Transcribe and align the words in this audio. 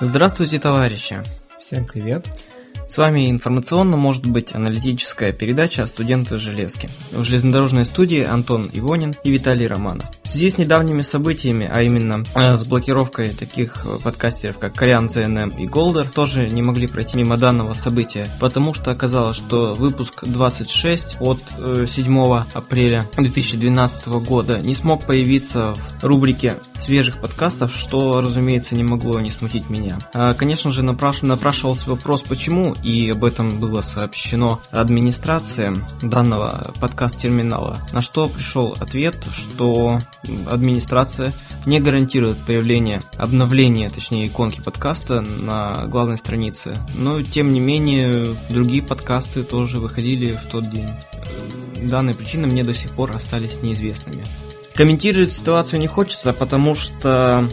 Здравствуйте, 0.00 0.58
товарищи! 0.58 1.22
Всем 1.60 1.84
привет! 1.84 2.26
С 2.88 2.96
вами 2.96 3.30
информационно 3.30 3.98
может 3.98 4.26
быть 4.26 4.54
аналитическая 4.54 5.34
передача 5.34 5.86
«Студенты 5.86 6.38
железки». 6.38 6.88
В 7.12 7.22
железнодорожной 7.22 7.84
студии 7.84 8.24
Антон 8.24 8.70
Ивонин 8.72 9.14
и 9.24 9.30
Виталий 9.30 9.66
Романов. 9.66 10.06
В 10.24 10.28
связи 10.30 10.50
с 10.50 10.58
недавними 10.58 11.02
событиями, 11.02 11.68
а 11.70 11.82
именно 11.82 12.24
э, 12.34 12.56
с 12.56 12.64
блокировкой 12.64 13.30
таких 13.30 13.86
подкастеров, 14.02 14.58
как 14.58 14.72
Кориан 14.72 15.10
ЦНМ 15.10 15.50
и 15.50 15.66
Голдер, 15.66 16.06
тоже 16.08 16.48
не 16.48 16.62
могли 16.62 16.86
пройти 16.86 17.18
мимо 17.18 17.36
данного 17.36 17.74
события, 17.74 18.28
потому 18.40 18.72
что 18.72 18.90
оказалось, 18.90 19.36
что 19.36 19.74
выпуск 19.74 20.24
26 20.24 21.18
от 21.20 21.40
э, 21.58 21.86
7 21.90 22.42
апреля 22.54 23.06
2012 23.16 24.08
года 24.08 24.60
не 24.60 24.74
смог 24.74 25.04
появиться 25.04 25.74
в 26.00 26.04
рубрике 26.04 26.56
свежих 26.80 27.18
подкастов, 27.18 27.74
что, 27.74 28.20
разумеется, 28.20 28.74
не 28.74 28.84
могло 28.84 29.20
не 29.20 29.30
смутить 29.30 29.68
меня. 29.68 29.98
А, 30.14 30.34
конечно 30.34 30.70
же, 30.70 30.82
напраш... 30.82 31.22
напрашивался 31.22 31.88
вопрос, 31.90 32.22
почему, 32.22 32.74
и 32.82 33.10
об 33.10 33.24
этом 33.24 33.60
было 33.60 33.82
сообщено 33.82 34.60
администрации 34.70 35.76
данного 36.02 36.72
подкаст-терминала, 36.80 37.80
на 37.92 38.02
что 38.02 38.28
пришел 38.28 38.76
ответ, 38.80 39.16
что 39.32 40.00
администрация 40.48 41.32
не 41.66 41.80
гарантирует 41.80 42.38
появление, 42.38 43.02
обновление, 43.16 43.90
точнее, 43.90 44.26
иконки 44.26 44.60
подкаста 44.60 45.20
на 45.20 45.86
главной 45.86 46.16
странице. 46.16 46.78
Но, 46.96 47.22
тем 47.22 47.52
не 47.52 47.60
менее, 47.60 48.34
другие 48.48 48.82
подкасты 48.82 49.42
тоже 49.42 49.78
выходили 49.78 50.32
в 50.32 50.50
тот 50.50 50.70
день. 50.70 50.88
Данные 51.82 52.14
причины 52.14 52.46
мне 52.46 52.64
до 52.64 52.74
сих 52.74 52.90
пор 52.92 53.12
остались 53.12 53.62
неизвестными. 53.62 54.24
Комментировать 54.74 55.32
ситуацию 55.32 55.80
не 55.80 55.88
хочется, 55.88 56.32
потому 56.32 56.74
что 56.74 57.44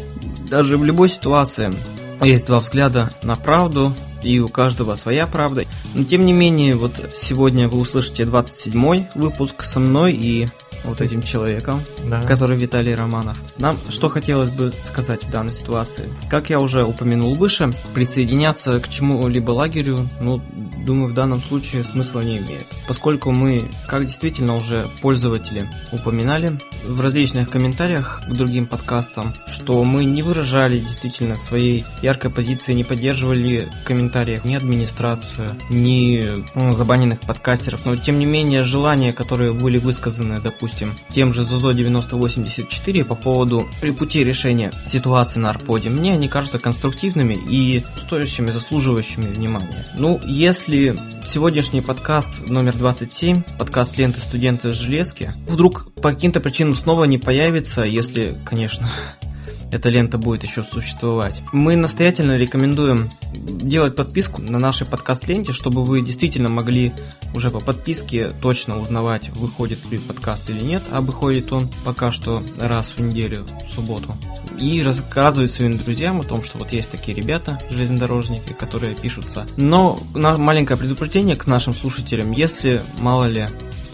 даже 0.49 0.77
в 0.77 0.83
любой 0.83 1.09
ситуации 1.09 1.73
есть 2.21 2.45
два 2.45 2.59
взгляда 2.59 3.11
на 3.23 3.35
правду, 3.35 3.93
и 4.25 4.39
у 4.39 4.49
каждого 4.49 4.95
своя 4.95 5.27
правда. 5.27 5.65
Но 5.93 6.03
тем 6.03 6.25
не 6.25 6.33
менее, 6.33 6.75
вот 6.75 6.93
сегодня 7.19 7.67
вы 7.67 7.79
услышите 7.79 8.25
27 8.25 9.05
выпуск 9.15 9.63
со 9.63 9.79
мной 9.79 10.13
и 10.13 10.47
вот 10.85 11.01
этим 11.01 11.21
человеком, 11.21 11.81
да. 12.05 12.21
который 12.21 12.57
Виталий 12.57 12.95
Романов. 12.95 13.37
Нам 13.57 13.77
что 13.89 14.09
хотелось 14.09 14.49
бы 14.49 14.71
сказать 14.85 15.23
в 15.23 15.31
данной 15.31 15.53
ситуации? 15.53 16.09
Как 16.29 16.49
я 16.49 16.59
уже 16.59 16.83
упомянул 16.83 17.35
выше, 17.35 17.71
присоединяться 17.93 18.79
к 18.79 18.89
чему-либо 18.89 19.51
лагерю, 19.51 20.07
ну, 20.21 20.41
думаю, 20.85 21.11
в 21.11 21.13
данном 21.13 21.39
случае 21.39 21.83
смысла 21.83 22.21
не 22.21 22.37
имеет. 22.37 22.67
Поскольку 22.87 23.31
мы, 23.31 23.69
как 23.87 24.05
действительно 24.05 24.55
уже 24.55 24.85
пользователи 25.01 25.69
упоминали 25.91 26.57
в 26.85 27.01
различных 27.01 27.49
комментариях 27.49 28.21
к 28.27 28.31
другим 28.31 28.67
подкастам, 28.67 29.33
что 29.47 29.83
мы 29.83 30.05
не 30.05 30.21
выражали 30.21 30.79
действительно 30.79 31.35
своей 31.35 31.85
яркой 32.01 32.31
позиции, 32.31 32.73
не 32.73 32.83
поддерживали 32.83 33.67
в 33.81 33.87
комментариях 33.87 34.45
ни 34.45 34.55
администрацию, 34.55 35.55
ни 35.69 36.43
ну, 36.55 36.73
забаненных 36.73 37.21
подкастеров, 37.21 37.85
но 37.85 37.95
тем 37.95 38.19
не 38.19 38.25
менее 38.25 38.63
желания, 38.63 39.13
которые 39.13 39.53
были 39.53 39.77
высказаны, 39.77 40.39
допустим, 40.39 40.74
тем 41.13 41.33
же 41.33 41.43
ЗОЗО 41.43 41.73
9084 41.73 43.05
по 43.05 43.15
поводу 43.15 43.67
пути 43.97 44.23
решения 44.23 44.71
ситуации 44.91 45.39
на 45.39 45.49
Арподе, 45.49 45.89
мне 45.89 46.13
они 46.13 46.27
кажутся 46.27 46.59
конструктивными 46.59 47.33
и 47.33 47.83
стоящими, 48.05 48.51
заслуживающими 48.51 49.25
внимания. 49.25 49.85
Ну, 49.97 50.19
если 50.25 50.95
сегодняшний 51.27 51.81
подкаст 51.81 52.29
номер 52.47 52.75
27, 52.75 53.43
подкаст 53.57 53.97
ленты 53.97 54.19
студенты 54.19 54.73
железки, 54.73 55.33
вдруг 55.47 55.91
по 55.95 56.11
каким-то 56.11 56.39
причинам 56.39 56.75
снова 56.75 57.05
не 57.05 57.17
появится, 57.17 57.81
если, 57.81 58.37
конечно, 58.45 58.91
эта 59.71 59.89
лента 59.89 60.17
будет 60.17 60.43
еще 60.43 60.63
существовать. 60.63 61.41
Мы 61.51 61.75
настоятельно 61.75 62.37
рекомендуем 62.37 63.09
делать 63.33 63.95
подписку 63.95 64.41
на 64.41 64.59
нашей 64.59 64.87
подкаст-ленте, 64.87 65.51
чтобы 65.51 65.83
вы 65.83 66.01
действительно 66.01 66.49
могли 66.49 66.93
уже 67.35 67.49
по 67.49 67.59
подписке 67.59 68.29
точно 68.41 68.79
узнавать, 68.79 69.29
выходит 69.29 69.79
ли 69.91 69.97
подкаст 69.97 70.49
или 70.49 70.59
нет, 70.59 70.81
а 70.91 71.01
выходит 71.01 71.51
он 71.51 71.69
пока 71.83 72.11
что 72.11 72.41
раз 72.57 72.93
в 72.95 73.01
неделю, 73.01 73.45
в 73.69 73.73
субботу. 73.75 74.15
И 74.59 74.81
рассказывать 74.81 75.51
своим 75.51 75.77
друзьям 75.77 76.21
о 76.21 76.23
том, 76.23 76.43
что 76.43 76.57
вот 76.57 76.71
есть 76.71 76.89
такие 76.89 77.15
ребята, 77.15 77.59
железнодорожники, 77.69 78.53
которые 78.53 78.95
пишутся. 78.95 79.45
Но 79.57 79.99
маленькое 80.13 80.79
предупреждение 80.79 81.35
к 81.35 81.45
нашим 81.45 81.73
слушателям, 81.73 82.31
если, 82.31 82.81
мало 82.99 83.25
ли, 83.25 83.47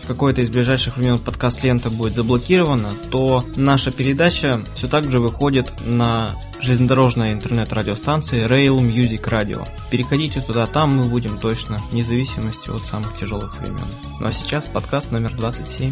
какой-то 0.06 0.42
из 0.42 0.50
ближайших 0.50 0.98
времен 0.98 1.20
подкаст 1.20 1.64
лента 1.64 1.90
будет 1.90 2.14
заблокирована, 2.14 2.90
то 3.12 3.46
наша 3.56 3.92
передача 3.92 4.64
все 4.76 4.88
так 4.88 5.10
же 5.12 5.20
выходит 5.20 5.72
на 5.86 6.36
железнодорожной 6.62 7.34
интернет-радиостанции 7.34 8.48
Rail 8.48 8.78
Music 8.80 9.24
Radio. 9.24 9.68
Переходите 9.90 10.42
туда, 10.42 10.68
там 10.68 10.96
мы 10.96 11.06
будем 11.06 11.38
точно, 11.38 11.80
вне 11.92 12.04
зависимости 12.04 12.70
от 12.70 12.82
самых 12.84 13.18
тяжелых 13.20 13.60
времен. 13.60 13.80
Ну 14.20 14.28
а 14.28 14.32
сейчас 14.32 14.66
подкаст 14.66 15.12
номер 15.12 15.34
27. 15.36 15.92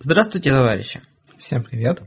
Здравствуйте, 0.00 0.50
товарищи! 0.50 1.00
Всем 1.38 1.62
привет! 1.62 2.02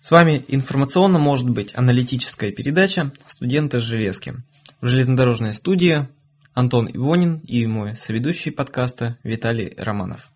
С 0.00 0.10
вами 0.10 0.44
информационно 0.48 1.18
может 1.18 1.48
быть 1.48 1.72
аналитическая 1.76 2.52
передача 2.52 3.12
«Студенты 3.26 3.80
железки». 3.80 4.34
В 4.80 4.86
железнодорожной 4.86 5.54
студии 5.54 6.06
Антон 6.54 6.88
Ивонин 6.88 7.38
и 7.38 7.66
мой 7.66 7.96
соведущий 7.96 8.52
подкаста 8.52 9.18
Виталий 9.24 9.74
Романов. 9.76 10.30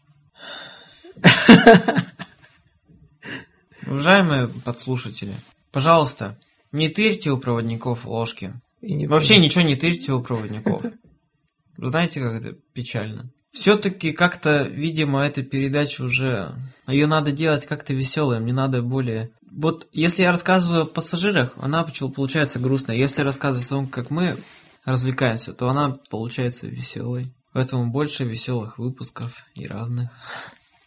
Уважаемые 3.87 4.49
подслушатели, 4.49 5.33
пожалуйста, 5.71 6.37
не 6.73 6.89
тырьте 6.89 7.31
у 7.31 7.39
проводников 7.39 8.05
ложки. 8.05 8.53
И 8.81 8.95
не 8.95 9.07
Вообще 9.07 9.39
ничего 9.39 9.63
не 9.63 9.77
тырьте 9.77 10.11
у 10.11 10.21
проводников. 10.21 10.83
Знаете, 11.77 12.19
как 12.19 12.35
это 12.35 12.57
печально? 12.73 13.31
Все-таки 13.53 14.13
как-то, 14.13 14.63
видимо, 14.63 15.25
эта 15.25 15.43
передача 15.43 16.03
уже... 16.03 16.55
Ее 16.87 17.07
надо 17.07 17.33
делать 17.33 17.67
как-то 17.67 17.93
веселой, 17.93 18.41
мне 18.41 18.53
надо 18.53 18.83
более... 18.83 19.31
Вот 19.51 19.87
если 19.93 20.23
я 20.23 20.33
рассказываю 20.33 20.83
о 20.83 20.87
пассажирах, 20.87 21.53
она 21.61 21.85
почему 21.85 22.11
получается 22.11 22.59
грустная. 22.59 22.97
Если 22.97 23.21
я 23.21 23.27
рассказываю 23.27 23.65
о 23.67 23.69
том, 23.69 23.87
как 23.87 24.09
мы 24.09 24.39
развлекаемся, 24.85 25.53
то 25.53 25.69
она 25.69 25.99
получается 26.09 26.67
веселой. 26.67 27.33
Поэтому 27.53 27.91
больше 27.91 28.25
веселых 28.25 28.79
выпусков 28.79 29.45
и 29.55 29.67
разных. 29.67 30.09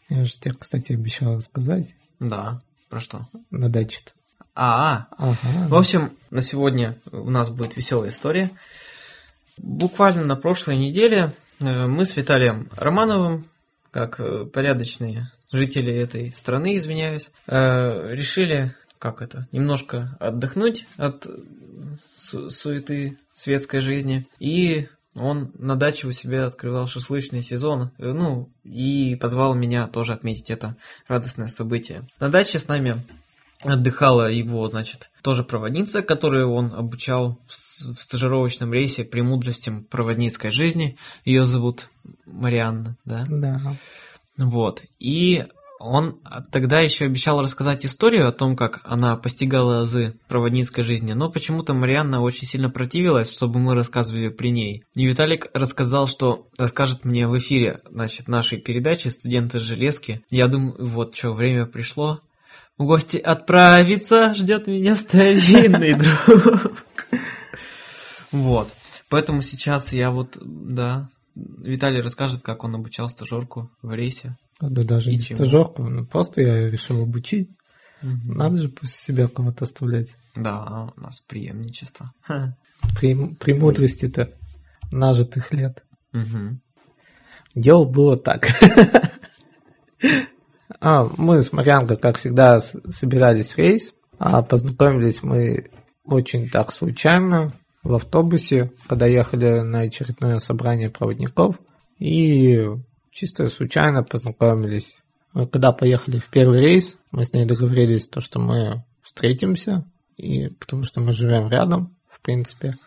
Я 0.09 0.25
же 0.25 0.33
тебе, 0.35 0.55
кстати, 0.55 0.93
обещал 0.93 1.37
рассказать. 1.37 1.95
Да, 2.19 2.61
про 2.89 2.99
что? 2.99 3.27
На 3.51 3.69
даче 3.69 4.01
-то. 4.03 4.11
А, 4.55 5.07
-а. 5.11 5.35
Ага. 5.43 5.67
в 5.67 5.75
общем, 5.75 6.17
на 6.31 6.41
сегодня 6.41 6.97
у 7.11 7.29
нас 7.29 7.51
будет 7.51 7.77
веселая 7.77 8.09
история. 8.09 8.49
Буквально 9.57 10.23
на 10.23 10.35
прошлой 10.35 10.77
неделе 10.77 11.33
мы 11.59 12.05
с 12.05 12.15
Виталием 12.15 12.69
Романовым, 12.75 13.45
как 13.91 14.19
э, 14.19 14.45
порядочные 14.45 15.31
жители 15.51 15.93
этой 15.93 16.31
страны, 16.31 16.77
извиняюсь, 16.77 17.31
э, 17.47 18.13
решили, 18.13 18.75
как 18.99 19.21
это, 19.21 19.47
немножко 19.51 20.17
отдохнуть 20.19 20.85
от 20.97 21.25
су 22.17 22.49
суеты 22.49 23.17
светской 23.33 23.81
жизни. 23.81 24.27
И 24.39 24.87
он 25.13 25.51
на 25.57 25.75
даче 25.75 26.07
у 26.07 26.11
себя 26.11 26.45
открывал 26.45 26.87
шашлычный 26.87 27.41
сезон, 27.41 27.91
ну, 27.97 28.49
и 28.63 29.15
позвал 29.15 29.55
меня 29.55 29.87
тоже 29.87 30.11
отметить 30.11 30.49
это 30.49 30.75
радостное 31.07 31.47
событие. 31.47 32.07
На 32.19 32.29
даче 32.29 32.59
с 32.59 32.67
нами 32.67 33.01
отдыхала 33.65 34.31
его, 34.31 34.67
значит, 34.67 35.09
тоже 35.21 35.43
проводница, 35.43 36.01
которую 36.01 36.51
он 36.51 36.73
обучал 36.73 37.39
в 37.47 38.01
стажировочном 38.01 38.73
рейсе 38.73 39.03
премудростям 39.03 39.83
проводницкой 39.83 40.51
жизни. 40.51 40.97
Ее 41.25 41.45
зовут 41.45 41.89
Марианна, 42.25 42.97
да? 43.05 43.23
Да. 43.27 43.77
Вот. 44.37 44.83
И 44.99 45.45
он 45.79 46.19
тогда 46.51 46.79
еще 46.79 47.05
обещал 47.05 47.41
рассказать 47.41 47.85
историю 47.85 48.27
о 48.27 48.31
том, 48.31 48.55
как 48.55 48.81
она 48.83 49.15
постигала 49.17 49.81
азы 49.81 50.15
проводницкой 50.27 50.83
жизни, 50.83 51.13
но 51.13 51.29
почему-то 51.29 51.73
Марианна 51.73 52.21
очень 52.21 52.47
сильно 52.47 52.69
противилась, 52.69 53.31
чтобы 53.31 53.59
мы 53.59 53.75
рассказывали 53.75 54.29
при 54.29 54.49
ней. 54.49 54.83
И 54.95 55.05
Виталик 55.05 55.47
рассказал, 55.53 56.07
что 56.07 56.47
расскажет 56.57 57.03
мне 57.03 57.27
в 57.27 57.37
эфире, 57.37 57.81
значит, 57.89 58.27
нашей 58.27 58.57
передачи 58.57 59.09
«Студенты 59.09 59.59
железки». 59.59 60.23
Я 60.29 60.47
думаю, 60.47 60.75
вот 60.79 61.15
что, 61.15 61.33
время 61.33 61.65
пришло 61.65 62.21
в 62.77 62.85
гости 62.85 63.17
отправиться, 63.17 64.33
ждет 64.33 64.67
меня 64.67 64.95
старинный 64.95 65.93
друг. 65.99 66.83
Вот. 68.31 68.73
Поэтому 69.09 69.41
сейчас 69.41 69.93
я 69.93 70.11
вот, 70.11 70.37
да, 70.41 71.09
Виталий 71.35 72.01
расскажет, 72.01 72.41
как 72.41 72.63
он 72.63 72.75
обучал 72.75 73.09
стажерку 73.09 73.71
в 73.81 73.93
рейсе. 73.93 74.35
Да 74.59 74.83
даже 74.83 75.11
не 75.11 75.19
стажерку, 75.19 75.83
ну, 75.83 76.05
просто 76.05 76.41
я 76.41 76.69
решил 76.69 77.03
обучить. 77.03 77.49
Угу. 78.01 78.33
Надо 78.33 78.61
же 78.61 78.69
после 78.69 78.95
себя 78.95 79.27
кого-то 79.27 79.65
оставлять. 79.65 80.09
Да, 80.35 80.91
у 80.95 81.01
нас 81.01 81.21
преемничество. 81.21 82.13
Прем, 82.99 83.35
премудрости-то 83.35 84.33
нажитых 84.91 85.51
лет. 85.53 85.83
Угу. 86.13 86.59
Дело 87.55 87.85
было 87.85 88.17
так. 88.17 88.47
А, 90.79 91.09
мы 91.17 91.41
с 91.41 91.51
Марьянкой, 91.53 91.97
как 91.97 92.17
всегда, 92.17 92.59
собирались 92.59 93.53
в 93.53 93.57
рейс, 93.57 93.93
а 94.17 94.41
познакомились 94.41 95.23
мы 95.23 95.69
очень 96.03 96.49
так 96.49 96.71
случайно 96.71 97.53
в 97.83 97.93
автобусе, 97.93 98.71
когда 98.87 99.05
ехали 99.05 99.61
на 99.61 99.81
очередное 99.81 100.39
собрание 100.39 100.89
проводников, 100.89 101.57
и 101.99 102.59
чисто 103.11 103.47
случайно 103.49 104.03
познакомились. 104.03 104.95
Когда 105.51 105.71
поехали 105.71 106.19
в 106.19 106.29
первый 106.29 106.61
рейс, 106.61 106.97
мы 107.11 107.25
с 107.25 107.33
ней 107.33 107.45
договорились, 107.45 108.07
то, 108.07 108.21
что 108.21 108.39
мы 108.39 108.83
встретимся, 109.01 109.85
и 110.17 110.47
потому 110.47 110.83
что 110.83 111.01
мы 111.01 111.11
живем 111.11 111.49
рядом, 111.49 111.95
в 112.09 112.21
принципе. 112.21 112.77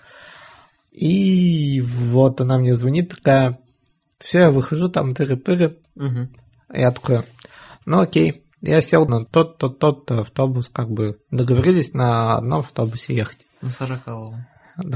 И 0.90 1.80
вот 1.80 2.40
она 2.40 2.58
мне 2.58 2.74
звонит 2.74 3.10
такая, 3.10 3.60
все, 4.18 4.38
я 4.38 4.50
выхожу, 4.50 4.88
там 4.88 5.12
тыры-пыры. 5.12 5.78
Угу. 5.94 6.28
Я 6.74 6.90
такой, 6.90 7.20
ну 7.88 8.00
окей, 8.00 8.44
я 8.60 8.82
сел 8.82 9.06
на 9.06 9.24
тот-то, 9.24 9.70
тот 9.70 10.10
автобус, 10.10 10.68
как 10.70 10.90
бы 10.90 11.20
договорились 11.30 11.94
на 11.94 12.36
одном 12.36 12.60
автобусе 12.60 13.14
ехать. 13.14 13.38
На 13.62 13.70
сороковом. 13.70 14.46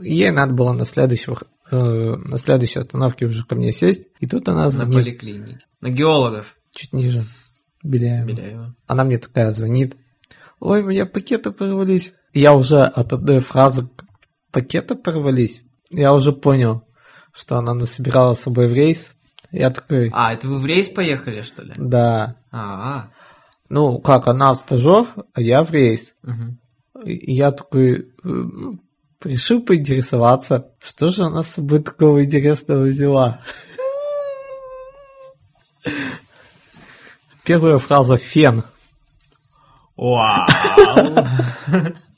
Ей 0.00 0.30
надо 0.30 0.52
было 0.52 0.72
на 0.72 0.84
следующих 0.84 1.44
э, 1.70 1.76
на 1.76 2.36
следующей 2.36 2.80
остановке 2.80 3.24
уже 3.26 3.44
ко 3.44 3.54
мне 3.54 3.72
сесть, 3.72 4.08
и 4.18 4.26
тут 4.26 4.48
она 4.48 4.68
звонит. 4.68 4.94
На 4.94 5.00
поликлинике. 5.00 5.60
На 5.80 5.88
геологов. 5.88 6.56
Чуть 6.72 6.92
ниже. 6.92 7.24
Беляева. 7.82 8.26
Беляева. 8.26 8.76
Она 8.86 9.04
мне 9.04 9.16
такая 9.16 9.52
звонит. 9.52 9.96
Ой, 10.58 10.82
у 10.82 10.86
меня 10.86 11.06
пакеты 11.06 11.50
порвались. 11.50 12.12
Я 12.34 12.54
уже 12.54 12.82
от 12.82 13.12
одной 13.14 13.40
фразы 13.40 13.88
пакеты 14.52 14.96
порвались. 14.96 15.62
Я 15.90 16.12
уже 16.12 16.32
понял, 16.32 16.82
что 17.32 17.56
она 17.56 17.72
насобирала 17.72 18.34
с 18.34 18.40
собой 18.40 18.68
в 18.68 18.74
рейс. 18.74 19.12
Я 19.52 19.70
такой... 19.70 20.10
А, 20.12 20.32
это 20.32 20.48
вы 20.48 20.58
в 20.58 20.66
рейс 20.66 20.88
поехали, 20.88 21.42
что 21.42 21.62
ли? 21.62 21.72
Да. 21.76 22.36
А, 22.50 23.10
Ну, 23.68 23.98
как, 23.98 24.28
она 24.28 24.54
в 24.54 24.58
стажер, 24.58 25.06
а 25.34 25.40
я 25.40 25.64
в 25.64 25.70
рейс. 25.70 26.14
угу. 26.22 26.56
И 27.06 27.34
я 27.34 27.50
такой 27.50 28.12
э, 28.22 28.44
решил 29.24 29.62
поинтересоваться, 29.62 30.72
что 30.82 31.08
же 31.08 31.24
она 31.24 31.42
с 31.42 31.52
собой 31.52 31.82
такого 31.82 32.24
интересного 32.24 32.82
взяла. 32.82 33.40
Первая 37.44 37.78
фраза 37.78 38.18
«фен». 38.18 38.64
Вау! 39.96 40.46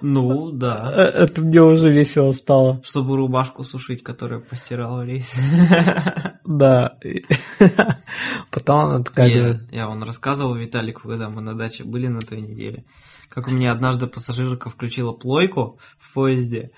Ну, 0.00 0.50
да. 0.52 0.92
Э, 0.94 1.02
Это 1.02 1.42
мне 1.42 1.62
уже 1.62 1.90
весело 1.90 2.32
стало. 2.32 2.80
Чтобы 2.84 3.16
рубашку 3.16 3.64
сушить, 3.64 4.02
которую 4.02 4.42
постирал 4.42 4.98
в 4.98 5.04
рейс. 5.04 5.30
Да. 6.48 6.98
Потом 8.50 8.80
она 8.80 9.04
такая 9.04 9.28
Я, 9.28 9.60
я 9.70 9.86
вон 9.86 10.02
рассказывал 10.02 10.54
Виталику, 10.54 11.02
когда 11.02 11.28
мы 11.28 11.42
на 11.42 11.54
даче 11.54 11.84
были 11.84 12.06
на 12.06 12.20
той 12.20 12.40
неделе, 12.40 12.86
как 13.28 13.48
у 13.48 13.50
меня 13.50 13.70
однажды 13.70 14.06
пассажирка 14.06 14.70
включила 14.70 15.12
плойку 15.12 15.78
в 15.98 16.14
поезде, 16.14 16.70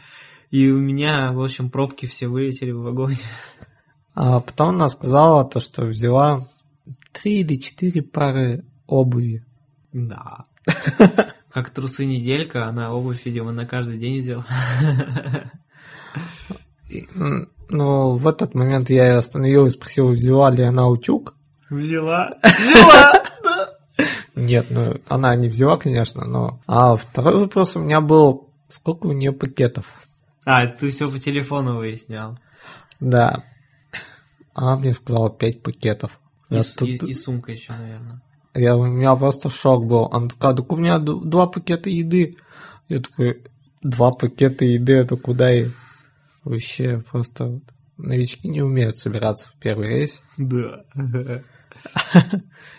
и 0.50 0.68
у 0.70 0.78
меня, 0.78 1.30
в 1.30 1.40
общем, 1.40 1.70
пробки 1.70 2.06
все 2.06 2.26
вылетели 2.26 2.72
в 2.72 2.82
вагоне. 2.82 3.18
А 4.14 4.40
потом 4.40 4.70
она 4.70 4.88
сказала 4.88 5.44
то, 5.44 5.60
что 5.60 5.84
взяла 5.84 6.48
три 7.12 7.42
или 7.42 7.54
четыре 7.54 8.02
пары 8.02 8.64
обуви. 8.88 9.44
Да. 9.92 10.46
Как 11.52 11.70
трусы 11.70 12.04
неделька, 12.06 12.66
она 12.66 12.92
обувь, 12.94 13.24
видимо, 13.24 13.52
на 13.52 13.66
каждый 13.66 13.98
день 13.98 14.20
взяла. 14.20 14.46
Ну, 17.72 18.16
в 18.16 18.26
этот 18.26 18.54
момент 18.54 18.90
я 18.90 19.08
ее 19.08 19.18
остановил 19.18 19.66
и 19.66 19.70
спросил, 19.70 20.10
взяла 20.10 20.50
ли 20.50 20.62
она 20.62 20.88
утюг. 20.88 21.34
Взяла. 21.68 22.34
Взяла! 22.42 23.22
Нет, 24.34 24.66
ну, 24.70 25.00
она 25.08 25.34
не 25.36 25.48
взяла, 25.48 25.76
конечно, 25.76 26.24
но... 26.24 26.60
А 26.66 26.96
второй 26.96 27.40
вопрос 27.40 27.76
у 27.76 27.80
меня 27.80 28.00
был, 28.00 28.50
сколько 28.68 29.06
у 29.06 29.12
нее 29.12 29.32
пакетов? 29.32 29.86
А, 30.44 30.66
ты 30.66 30.90
все 30.90 31.10
по 31.10 31.18
телефону 31.18 31.76
выяснял. 31.76 32.38
Да. 32.98 33.44
Она 34.54 34.76
мне 34.76 34.92
сказала 34.94 35.30
пять 35.30 35.62
пакетов. 35.62 36.18
И, 36.48 36.56
Я 36.56 36.64
тут- 36.64 36.88
и- 36.88 36.96
и 37.10 37.14
сумка 37.14 37.52
еще, 37.52 37.72
наверное. 37.72 38.20
Я, 38.54 38.76
у 38.76 38.86
меня 38.86 39.14
просто 39.16 39.48
шок 39.48 39.86
был. 39.86 40.06
Она 40.10 40.28
такая, 40.28 40.54
так 40.54 40.72
у 40.72 40.76
меня 40.76 40.98
два 40.98 41.46
пакета 41.46 41.88
еды. 41.88 42.36
Я 42.88 43.00
такой, 43.00 43.42
два 43.82 44.10
пакета 44.10 44.64
еды, 44.64 44.94
это 44.94 45.16
куда 45.16 45.52
и... 45.52 45.68
Вообще, 46.42 47.02
просто 47.10 47.60
новички 47.98 48.48
не 48.48 48.62
умеют 48.62 48.98
собираться 48.98 49.50
в 49.50 49.60
первый 49.60 49.88
рейс. 49.88 50.22
Да. 50.38 50.84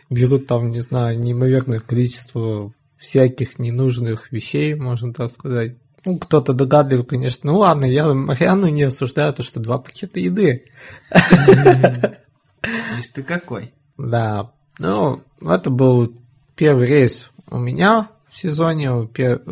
Берут 0.09 0.47
там, 0.47 0.71
не 0.71 0.81
знаю, 0.81 1.19
неимоверное 1.19 1.79
количество 1.79 2.73
всяких 2.97 3.59
ненужных 3.59 4.31
вещей, 4.31 4.75
можно 4.75 5.13
так 5.13 5.31
сказать. 5.31 5.77
Ну, 6.03 6.18
кто-то 6.18 6.53
догадливый, 6.53 7.06
конечно. 7.06 7.51
Ну 7.51 7.59
ладно, 7.59 7.85
я 7.85 8.12
Марианну 8.13 8.68
не 8.68 8.83
осуждаю, 8.83 9.33
то, 9.33 9.44
что 9.44 9.59
два 9.59 9.77
пакета 9.77 10.19
еды. 10.19 10.65
Видишь, 11.12 13.09
ты 13.13 13.23
какой? 13.23 13.73
Да, 13.97 14.51
ну, 14.77 15.21
это 15.41 15.69
был 15.69 16.13
первый 16.56 16.88
рейс 16.88 17.31
у 17.50 17.57
меня 17.57 18.09
в 18.31 18.39
сезоне 18.39 19.09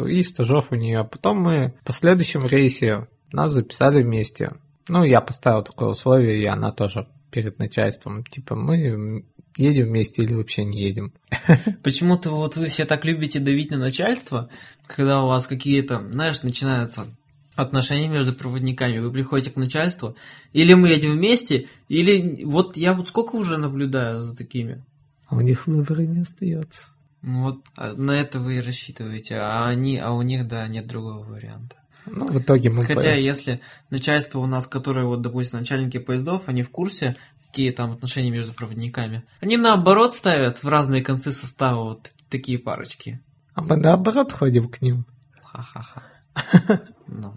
и 0.07 0.23
стажер 0.23 0.65
у 0.69 0.75
нее. 0.75 1.03
Потом 1.03 1.41
мы 1.41 1.73
в 1.81 1.85
последующем 1.85 2.47
рейсе 2.47 3.07
нас 3.31 3.51
записали 3.51 4.01
вместе. 4.01 4.53
Ну, 4.87 5.03
я 5.03 5.21
поставил 5.21 5.63
такое 5.63 5.89
условие, 5.89 6.39
и 6.39 6.45
она 6.45 6.71
тоже 6.71 7.07
перед 7.31 7.59
начальством. 7.59 8.23
Типа, 8.23 8.55
мы 8.55 9.23
едем 9.57 9.87
вместе 9.87 10.23
или 10.23 10.33
вообще 10.33 10.63
не 10.63 10.79
едем. 10.79 11.13
Почему-то 11.83 12.31
вот 12.31 12.55
вы 12.55 12.67
все 12.67 12.85
так 12.85 13.05
любите 13.05 13.39
давить 13.39 13.71
на 13.71 13.77
начальство, 13.77 14.49
когда 14.87 15.21
у 15.21 15.27
вас 15.27 15.45
какие-то, 15.45 16.01
знаешь, 16.11 16.41
начинаются 16.41 17.07
отношения 17.55 18.07
между 18.07 18.33
проводниками. 18.33 18.99
Вы 18.99 19.11
приходите 19.11 19.51
к 19.51 19.57
начальству, 19.57 20.15
или 20.53 20.73
мы 20.73 20.89
едем 20.89 21.11
вместе, 21.11 21.67
или 21.89 22.43
вот 22.45 22.77
я 22.77 22.93
вот 22.93 23.09
сколько 23.09 23.35
уже 23.35 23.57
наблюдаю 23.57 24.23
за 24.23 24.35
такими. 24.35 24.83
А 25.29 25.35
у 25.35 25.41
них 25.41 25.67
выбора 25.67 26.01
не 26.01 26.21
остается. 26.21 26.87
Ну 27.21 27.43
вот 27.43 27.65
а 27.75 27.93
на 27.93 28.11
это 28.11 28.39
вы 28.39 28.55
и 28.57 28.61
рассчитываете, 28.61 29.35
а 29.35 29.67
они, 29.67 29.97
а 29.97 30.11
у 30.11 30.21
них, 30.21 30.47
да, 30.47 30.67
нет 30.67 30.87
другого 30.87 31.23
варианта. 31.23 31.75
Ну, 32.05 32.27
в 32.27 32.39
итоге 32.39 32.69
мы... 32.69 32.85
Хотя, 32.85 33.01
по- 33.01 33.17
если 33.17 33.61
начальство 33.89 34.39
у 34.39 34.47
нас, 34.47 34.67
которое, 34.67 35.05
вот, 35.05 35.21
допустим, 35.21 35.59
начальники 35.59 35.99
поездов, 35.99 36.43
они 36.47 36.63
в 36.63 36.69
курсе, 36.69 37.17
какие 37.47 37.71
там 37.71 37.91
отношения 37.91 38.31
между 38.31 38.53
проводниками, 38.53 39.23
они 39.41 39.57
наоборот 39.57 40.13
ставят 40.13 40.63
в 40.63 40.67
разные 40.67 41.03
концы 41.03 41.31
состава 41.31 41.83
вот 41.83 42.13
такие 42.29 42.57
парочки. 42.57 43.19
А 43.53 43.61
мы 43.61 43.75
наоборот 43.75 44.31
ходим 44.31 44.69
к 44.69 44.81
ним. 44.81 45.05
Ха-ха-ха. 45.43 46.81
Ну. 47.07 47.35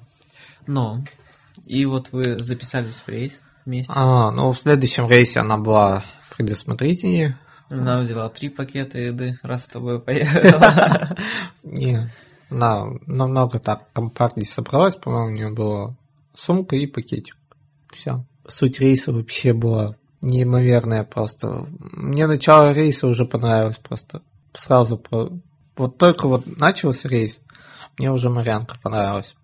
Ну. 0.66 1.04
И 1.66 1.84
вот 1.86 2.10
вы 2.12 2.38
записались 2.38 2.94
в 2.94 3.08
рейс 3.08 3.40
вместе. 3.64 3.92
А, 3.94 4.30
ну, 4.30 4.52
в 4.52 4.58
следующем 4.58 5.08
рейсе 5.08 5.40
она 5.40 5.58
была 5.58 6.04
предусмотрительнее. 6.36 7.38
Она 7.72 8.00
взяла 8.00 8.28
три 8.28 8.48
пакета 8.48 8.98
еды, 8.98 9.38
раз 9.42 9.64
с 9.64 9.68
тобой 9.68 10.00
поехала. 10.02 11.16
Не, 11.62 12.10
она 12.50 12.84
намного 13.06 13.58
так 13.58 13.92
компактнее 13.92 14.46
собралась, 14.46 14.96
по-моему, 14.96 15.26
у 15.26 15.30
нее 15.30 15.52
была 15.52 15.96
сумка 16.34 16.76
и 16.76 16.86
пакетик. 16.86 17.36
Все. 17.92 18.24
Суть 18.48 18.80
рейса 18.80 19.12
вообще 19.12 19.52
была 19.52 19.96
неимоверная 20.20 21.04
просто. 21.04 21.66
Мне 21.78 22.26
начало 22.26 22.72
рейса 22.72 23.06
уже 23.06 23.24
понравилось 23.24 23.78
просто. 23.78 24.22
Сразу 24.52 24.98
про... 24.98 25.30
Вот 25.76 25.96
только 25.96 26.28
вот 26.28 26.44
начался 26.58 27.08
рейс, 27.08 27.40
мне 27.98 28.10
уже 28.10 28.28
Марьянка 28.30 28.78
понравилась. 28.82 29.34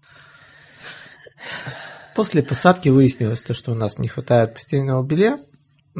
После 2.14 2.42
посадки 2.42 2.88
выяснилось 2.88 3.42
то, 3.42 3.54
что 3.54 3.73
у 3.73 3.75
нас 3.75 3.99
не 3.99 4.08
хватает 4.08 4.54
постельного 4.54 5.02
белья. 5.04 5.38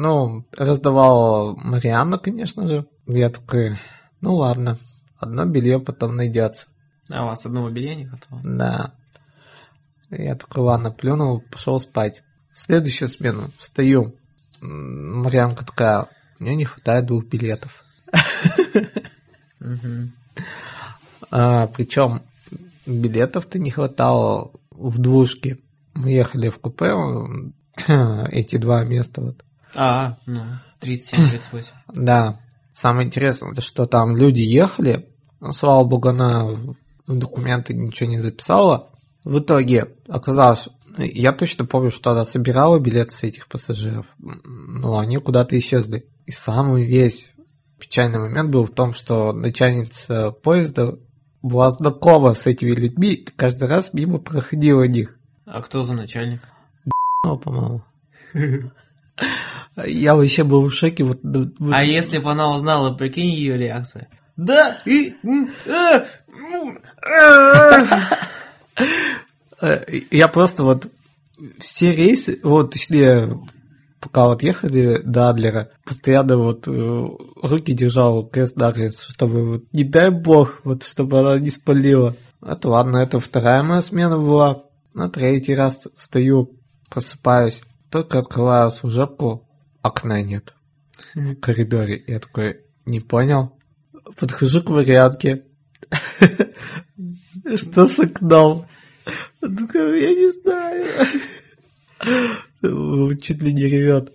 Ну, 0.01 0.45
раздавала 0.55 1.55
Марианна, 1.57 2.17
конечно 2.17 2.69
же. 2.69 2.85
Я 3.05 3.29
такой, 3.29 3.77
ну 4.21 4.35
ладно, 4.35 4.79
одно 5.17 5.43
белье 5.43 5.77
потом 5.81 6.15
найдется. 6.15 6.67
А 7.11 7.23
у 7.23 7.25
вас 7.25 7.45
одного 7.45 7.69
белья 7.69 7.95
не 7.95 8.05
хватало? 8.05 8.41
Да. 8.45 8.93
Я 10.09 10.35
такой, 10.35 10.63
ладно, 10.63 10.91
плюнул, 10.91 11.43
пошел 11.51 11.81
спать. 11.81 12.23
В 12.53 12.59
следующую 12.59 13.09
смену 13.09 13.51
встаю. 13.57 14.15
Марианка 14.61 15.65
такая, 15.65 16.07
мне 16.39 16.55
не 16.55 16.63
хватает 16.63 17.05
двух 17.05 17.25
билетов. 17.25 17.83
А, 21.29 21.67
причем 21.67 22.21
билетов-то 22.85 23.59
не 23.59 23.69
хватало 23.69 24.53
в 24.71 24.97
двушке. 24.97 25.59
Мы 25.93 26.11
ехали 26.11 26.47
в 26.47 26.57
купе, 26.59 26.93
эти 28.31 28.55
два 28.55 28.85
места 28.85 29.19
вот. 29.19 29.43
А, 29.75 30.17
ну, 30.25 30.43
37-38. 30.81 31.65
Да. 31.93 32.39
Самое 32.73 33.07
интересное, 33.07 33.53
что 33.55 33.85
там 33.85 34.15
люди 34.15 34.41
ехали, 34.41 35.09
ну, 35.39 35.51
слава 35.51 35.83
богу, 35.83 36.09
она 36.09 36.45
в 36.45 36.75
документы 37.07 37.73
ничего 37.73 38.09
не 38.09 38.19
записала. 38.19 38.89
В 39.23 39.39
итоге 39.39 39.95
оказалось, 40.07 40.69
Я 40.97 41.33
точно 41.33 41.65
помню, 41.65 41.91
что 41.91 42.11
она 42.11 42.25
собирала 42.25 42.79
билеты 42.79 43.11
с 43.11 43.23
этих 43.23 43.47
пассажиров, 43.47 44.05
но 44.17 44.97
они 44.97 45.17
куда-то 45.17 45.57
исчезли. 45.57 46.07
И 46.25 46.31
самый 46.31 46.85
весь 46.85 47.31
печальный 47.79 48.19
момент 48.19 48.49
был 48.51 48.65
в 48.65 48.71
том, 48.71 48.93
что 48.93 49.33
начальница 49.33 50.31
поезда 50.31 50.97
была 51.41 51.71
знакома 51.71 52.33
с 52.33 52.45
этими 52.47 52.71
людьми, 52.71 53.13
и 53.13 53.25
каждый 53.25 53.67
раз 53.67 53.93
мимо 53.93 54.19
проходила 54.19 54.83
них. 54.83 55.17
А 55.45 55.61
кто 55.61 55.83
за 55.83 55.93
начальник? 55.93 56.41
Ну, 57.23 57.37
по-моему. 57.37 57.83
Я 59.85 60.15
вообще 60.15 60.43
был 60.43 60.67
в 60.67 60.73
шоке. 60.73 61.03
Вот, 61.03 61.19
вот. 61.23 61.53
А 61.71 61.83
если 61.83 62.17
бы 62.17 62.31
она 62.31 62.53
узнала, 62.53 62.93
прикинь 62.93 63.29
ее 63.29 63.57
реакция? 63.57 64.07
Да, 64.35 64.77
и... 64.85 65.15
Э, 65.65 66.05
э. 69.61 69.81
Я 70.11 70.27
просто 70.27 70.63
вот 70.63 70.87
все 71.59 71.93
рейсы, 71.93 72.39
вот, 72.43 72.71
точнее, 72.71 73.39
пока 73.99 74.25
вот 74.27 74.43
ехали 74.43 75.01
до 75.03 75.29
Адлера, 75.29 75.69
постоянно 75.85 76.37
вот 76.37 76.67
э, 76.67 77.07
руки 77.41 77.73
держал 77.73 78.25
крест 78.25 78.55
накрест, 78.55 79.09
чтобы 79.09 79.45
вот, 79.45 79.63
не 79.71 79.83
дай 79.83 80.09
бог, 80.09 80.61
вот, 80.63 80.83
чтобы 80.83 81.19
она 81.19 81.39
не 81.39 81.49
спалила. 81.49 82.15
Это 82.41 82.69
ладно, 82.69 82.97
это 82.97 83.19
вторая 83.19 83.63
моя 83.63 83.81
смена 83.81 84.17
была. 84.17 84.63
На 84.93 85.09
третий 85.09 85.55
раз 85.55 85.87
встаю, 85.97 86.57
просыпаюсь, 86.89 87.61
только 87.89 88.19
открываю 88.19 88.71
служебку, 88.71 89.47
окна 89.81 90.21
нет 90.21 90.55
в 91.15 91.35
коридоре. 91.35 92.03
Я 92.07 92.19
такой, 92.19 92.61
не 92.85 92.99
понял. 92.99 93.57
Подхожу 94.17 94.61
к 94.63 94.69
вариантке. 94.69 95.45
Что 97.55 97.87
с 97.87 97.99
окном? 97.99 98.65
Ну, 99.41 99.93
я 99.93 100.13
не 100.13 100.31
знаю. 100.41 100.85
Чуть 103.21 103.41
ли 103.41 103.53
не 103.53 103.63
ревет. 103.63 104.13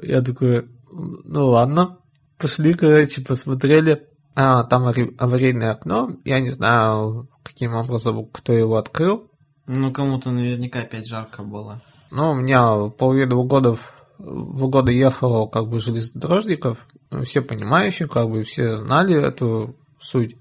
Я 0.00 0.22
такой, 0.22 0.68
ну 0.90 1.46
ладно. 1.46 1.98
Пошли, 2.38 2.74
короче, 2.74 3.22
посмотрели. 3.22 4.06
А, 4.34 4.64
там 4.64 4.86
аварийное 4.86 5.72
окно. 5.72 6.16
Я 6.24 6.40
не 6.40 6.50
знаю, 6.50 7.28
каким 7.42 7.74
образом, 7.74 8.26
кто 8.26 8.52
его 8.52 8.76
открыл. 8.76 9.30
Ну, 9.66 9.92
кому-то 9.92 10.30
наверняка 10.30 10.80
опять 10.80 11.08
жарко 11.08 11.42
было. 11.42 11.82
Ну, 12.16 12.30
у 12.30 12.34
меня 12.34 12.88
половину 12.96 13.42
года 13.42 13.76
в 14.16 14.68
годы 14.70 14.92
ехало 14.92 15.46
как 15.48 15.68
бы 15.68 15.80
железнодорожников, 15.80 16.78
все 17.24 17.42
понимающие, 17.42 18.08
как 18.08 18.30
бы 18.30 18.42
все 18.42 18.78
знали 18.78 19.22
эту 19.22 19.76
суть. 20.00 20.38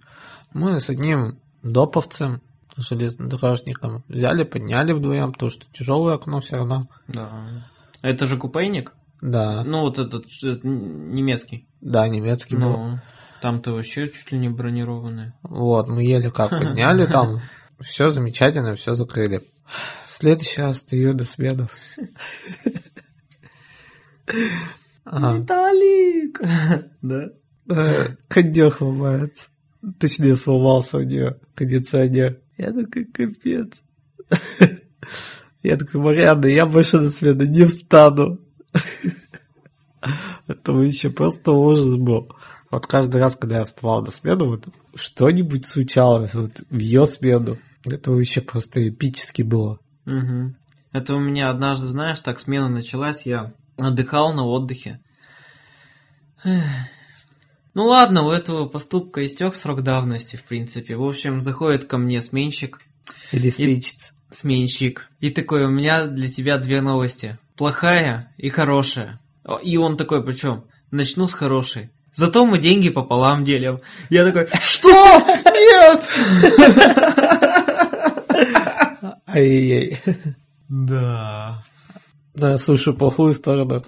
Мы 0.54 0.80
с 0.80 0.90
одним 0.90 1.38
доповцем, 1.64 2.42
железнодорожником, 2.78 4.06
взяли, 4.08 4.46
подняли 4.46 4.94
вдвоем, 4.94 5.34
потому 5.34 5.52
что 5.52 5.66
тяжелое 5.74 6.16
окно 6.16 6.40
все 6.40 6.56
равно. 6.56 6.88
Да. 7.10 7.30
Это 8.02 8.26
же 8.26 8.38
купейник? 8.38 8.94
Да. 9.20 9.64
Ну, 9.66 9.82
вот 9.82 10.00
этот, 10.00 10.28
этот 10.28 10.64
немецкий. 10.64 11.68
Да, 11.82 12.08
немецкий 12.08 12.56
ну, 12.56 12.72
был. 12.74 13.00
Там-то 13.42 13.74
вообще 13.74 14.08
чуть 14.08 14.32
ли 14.32 14.38
не 14.38 14.48
бронированные. 14.48 15.34
Вот, 15.44 15.90
мы 15.90 16.06
еле 16.06 16.32
как 16.32 16.52
подняли 16.52 17.06
там, 17.06 17.42
все 17.82 18.12
замечательно, 18.12 18.78
все 18.78 18.94
закрыли. 18.94 19.44
В 20.16 20.18
следующий 20.18 20.62
раз 20.62 20.78
стою 20.78 21.14
до 21.14 21.26
смены. 21.26 21.68
Виталик! 25.06 26.40
Да? 27.02 28.16
Кондёх 28.30 28.80
ломается. 28.80 29.48
Точнее, 30.00 30.38
сломался 30.38 31.00
у 31.00 31.02
нее 31.02 31.42
кондиционер. 31.54 32.40
Я 32.58 32.72
такой, 32.72 33.04
капец. 33.04 33.84
Я 35.64 35.76
такой, 35.76 36.00
Марианна, 36.00 36.46
я 36.46 36.66
больше 36.66 37.00
на 37.00 37.10
смену 37.10 37.44
не 37.44 37.66
встану. 37.66 38.40
Это 40.48 40.72
вообще 40.72 41.10
просто 41.10 41.52
ужас 41.52 41.98
был. 41.98 42.32
Вот 42.72 42.88
каждый 42.88 43.20
раз, 43.20 43.36
когда 43.36 43.60
я 43.60 43.66
вставал 43.66 44.02
на 44.02 44.12
смену, 44.12 44.46
вот 44.46 44.68
что-нибудь 44.96 45.66
случалось 45.66 46.34
вот 46.36 46.62
в 46.70 46.78
ее 46.78 47.06
смену. 47.06 47.58
Это 47.84 48.12
вообще 48.12 48.40
просто 48.42 48.88
эпически 48.88 49.42
было. 49.42 49.80
Угу. 50.06 50.56
Это 50.94 51.16
у 51.16 51.20
меня 51.20 51.50
однажды, 51.50 51.88
знаешь, 51.88 52.20
так 52.22 52.40
смена 52.40 52.70
началась, 52.70 53.26
я 53.26 53.54
отдыхал 53.78 54.34
на 54.34 54.46
отдыхе. 54.46 55.00
Ну 56.44 57.84
ладно, 57.84 58.24
у 58.24 58.32
этого 58.32 58.68
поступка 58.68 59.26
истек 59.26 59.56
срок 59.56 59.82
давности, 59.82 60.38
в 60.38 60.44
принципе. 60.46 60.96
В 60.96 61.04
общем, 61.04 61.42
заходит 61.42 61.86
ко 61.86 61.98
мне 61.98 62.22
сменщик. 62.22 62.80
Или 63.34 63.50
сменщица. 63.50 64.14
И... 64.32 64.34
Сменщик. 64.34 65.10
И 65.20 65.30
такой, 65.30 65.66
у 65.66 65.70
меня 65.70 66.06
для 66.06 66.32
тебя 66.32 66.58
две 66.58 66.82
новости. 66.82 67.38
Плохая 67.58 68.34
и 68.38 68.50
хорошая. 68.50 69.20
И 69.64 69.76
он 69.76 69.98
такой, 69.98 70.24
причем, 70.24 70.64
начну 70.92 71.28
с 71.28 71.34
хорошей. 71.34 71.90
Зато 72.14 72.46
мы 72.46 72.60
деньги 72.60 72.90
пополам 72.90 73.44
делим. 73.44 73.82
Я 74.10 74.24
такой, 74.32 74.48
что? 74.62 74.90
Нет! 75.54 76.08
Ай-яй-яй. 79.36 80.02
Да. 80.70 81.64
Да, 82.34 82.58
слушай, 82.58 82.94
плохую 82.94 83.34
сторону. 83.34 83.82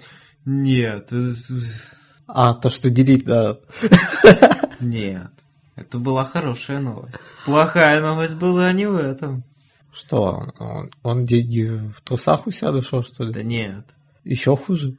Нет. 0.44 1.10
А, 2.26 2.52
то, 2.52 2.68
что 2.68 2.90
делить 2.90 3.26
надо. 3.26 3.60
Нет. 4.80 5.32
Это 5.74 5.98
была 5.98 6.26
хорошая 6.26 6.80
новость. 6.80 7.16
Плохая 7.46 8.00
новость 8.02 8.34
была 8.34 8.70
не 8.72 8.86
в 8.86 8.96
этом. 8.96 9.42
Что, 9.90 10.52
он, 10.58 10.90
он 11.02 11.24
деньги 11.24 11.62
в 11.88 12.02
трусах 12.02 12.46
у 12.46 12.50
себя 12.50 12.72
нашел, 12.72 13.02
что 13.02 13.24
ли? 13.24 13.32
Да 13.32 13.42
нет. 13.42 13.86
Еще 14.24 14.54
хуже. 14.54 14.98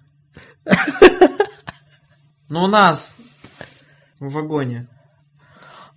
Ну, 2.50 2.63
у 2.63 2.68
нас 2.68 3.15
в 4.20 4.32
вагоне. 4.32 4.88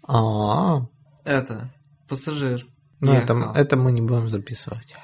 А, 0.03 0.19
-а, 0.19 0.81
-а. 0.81 0.87
Это, 1.25 1.71
пассажир. 2.07 2.67
Ну, 3.03 3.13
это, 3.13 3.53
это 3.57 3.77
мы 3.77 3.91
не 3.91 4.01
будем 4.01 4.29
записывать. 4.29 4.95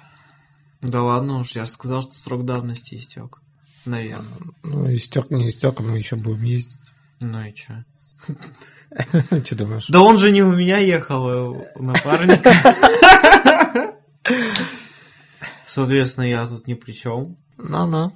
Да 0.81 1.03
ладно 1.03 1.41
уж, 1.41 1.57
я 1.57 1.65
же 1.65 1.71
сказал, 1.73 2.03
что 2.03 2.13
срок 2.13 2.45
давности 2.45 2.95
истек. 2.95 3.41
Наверное. 3.85 4.39
Ну, 4.63 4.95
истек, 4.95 5.31
не 5.31 5.51
истек, 5.51 5.81
а 5.81 5.83
мы 5.83 5.99
еще 5.99 6.15
будем 6.15 6.45
ездить. 6.45 6.77
Ну 7.21 7.43
и 7.43 7.53
что? 7.57 7.85
Что 9.45 9.57
думаешь? 9.57 9.89
Да 9.89 10.01
он 10.01 10.17
же 10.17 10.31
не 10.31 10.43
у 10.43 10.53
меня 10.53 10.79
ехал, 10.79 11.25
у 11.75 11.83
напарника. 11.83 12.55
Соответственно, 15.67 16.25
я 16.25 16.47
тут 16.47 16.69
ни 16.69 16.75
при 16.75 16.93
чем. 16.93 17.37
Ну-ну. 17.57 18.13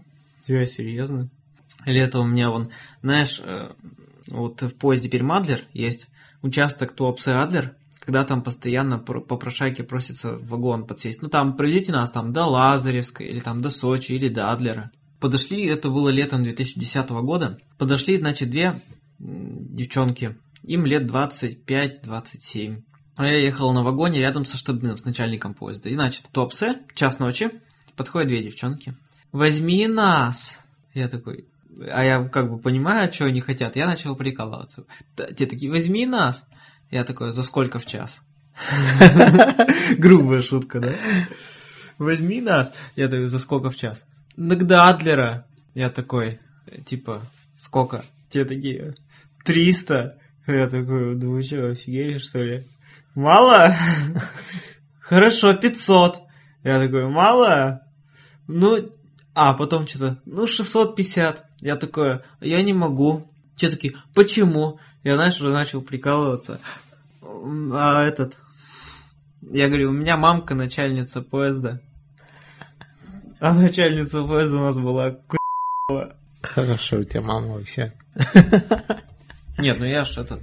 Я 0.47 0.65
серьезно. 0.67 1.29
Или 1.87 2.01
это 2.01 2.21
у 2.21 2.25
меня 2.25 2.51
вон, 2.51 2.71
знаешь, 3.03 3.41
э, 3.43 3.73
вот 4.29 4.63
в 4.63 4.77
поезде 4.77 5.09
Пермадлер 5.09 5.63
есть 5.73 6.07
участок 6.41 6.93
Туапсе 6.93 7.33
Адлер, 7.33 7.75
когда 8.05 8.25
там 8.25 8.43
постоянно 8.43 8.99
попрошайки 8.99 9.83
просятся 9.83 10.33
в 10.33 10.49
вагон 10.49 10.87
подсесть. 10.87 11.23
Ну 11.23 11.29
там, 11.29 11.57
проведите 11.57 11.93
нас 11.93 12.11
там 12.11 12.33
до 12.33 12.47
Лазаревска, 12.47 13.23
или 13.23 13.39
там 13.39 13.63
до 13.63 13.71
Сочи, 13.71 14.13
или 14.13 14.29
до 14.29 14.51
Адлера. 14.51 14.91
Подошли, 15.21 15.67
это 15.67 15.89
было 15.89 16.09
летом 16.09 16.43
2010 16.43 17.11
года, 17.11 17.61
подошли, 17.79 18.19
значит, 18.19 18.51
две 18.51 18.75
девчонки, 19.21 20.37
им 20.65 20.85
лет 20.85 21.05
25-27. 21.05 22.83
А 23.15 23.27
я 23.27 23.37
ехал 23.37 23.73
на 23.73 23.85
вагоне 23.85 24.19
рядом 24.19 24.47
со 24.47 24.57
штабным, 24.57 24.99
с 24.99 25.05
начальником 25.05 25.55
поезда. 25.55 25.89
И, 25.89 25.95
значит, 25.95 26.25
топсе, 26.33 26.81
час 26.95 27.21
ночи, 27.21 27.51
подходят 27.95 28.29
две 28.29 28.43
девчонки. 28.43 28.97
«Возьми 29.31 29.87
нас!» 29.87 30.59
Я 30.93 31.09
такой, 31.09 31.47
а 31.91 32.03
я 32.05 32.25
как 32.25 32.51
бы 32.51 32.59
понимаю, 32.59 33.13
что 33.13 33.27
они 33.27 33.41
хотят. 33.41 33.77
Я 33.77 33.87
начал 33.87 34.17
прикалываться. 34.17 34.87
Те 35.37 35.47
такие, 35.47 35.71
возьми 35.71 36.05
нас. 36.05 36.45
Я 36.93 37.05
такой, 37.05 37.33
за 37.33 37.43
сколько 37.43 37.79
в 37.79 37.87
час? 37.87 38.21
Грубая 39.99 40.43
шутка, 40.43 40.79
да? 40.79 40.93
Возьми 41.97 42.43
нас. 42.43 42.71
Я 42.97 43.09
такой, 43.09 43.29
за 43.29 43.39
сколько 43.39 43.71
в 43.71 43.77
час? 43.77 44.05
Иногда 44.37 44.91
Адлера. 44.91 45.47
Я 45.75 45.89
такой, 45.89 46.39
типа, 46.85 47.23
сколько? 47.59 48.05
Те 48.29 48.45
такие, 48.45 48.95
300. 49.45 50.19
Я 50.47 50.69
такой, 50.69 51.15
да 51.17 51.27
вы 51.29 51.43
что, 51.43 51.71
офигели, 51.71 52.19
что 52.19 52.41
ли? 52.41 52.67
Мало? 53.15 53.75
Хорошо, 55.01 55.55
500. 55.55 56.21
Я 56.63 56.79
такой, 56.79 57.09
мало? 57.09 57.87
Ну, 58.49 58.93
а 59.35 59.55
потом 59.55 59.87
что-то, 59.87 60.21
ну, 60.27 60.47
650. 60.47 61.43
Я 61.63 61.77
такой, 61.77 62.21
я 62.43 62.63
не 62.63 62.75
могу. 62.75 63.32
Те 63.63 63.71
такие, 63.71 63.95
почему? 64.13 64.81
Я, 65.05 65.15
знаешь, 65.15 65.41
уже 65.41 65.53
начал 65.53 65.83
прикалываться. 65.83 66.59
А 67.23 68.03
этот... 68.03 68.35
Я 69.41 69.69
говорю, 69.69 69.91
у 69.91 69.93
меня 69.93 70.17
мамка 70.17 70.57
начальница 70.57 71.23
поезда. 71.23 71.81
А 73.39 73.55
начальница 73.55 74.25
поезда 74.25 74.57
у 74.57 74.63
нас 74.63 74.77
была. 74.79 75.17
Хорошо, 76.43 76.97
у 76.99 77.05
тебя 77.05 77.21
мама 77.21 77.55
вообще. 77.55 77.93
Нет, 79.59 79.79
ну 79.79 79.85
я 79.85 80.05
ж 80.05 80.19
этот... 80.19 80.41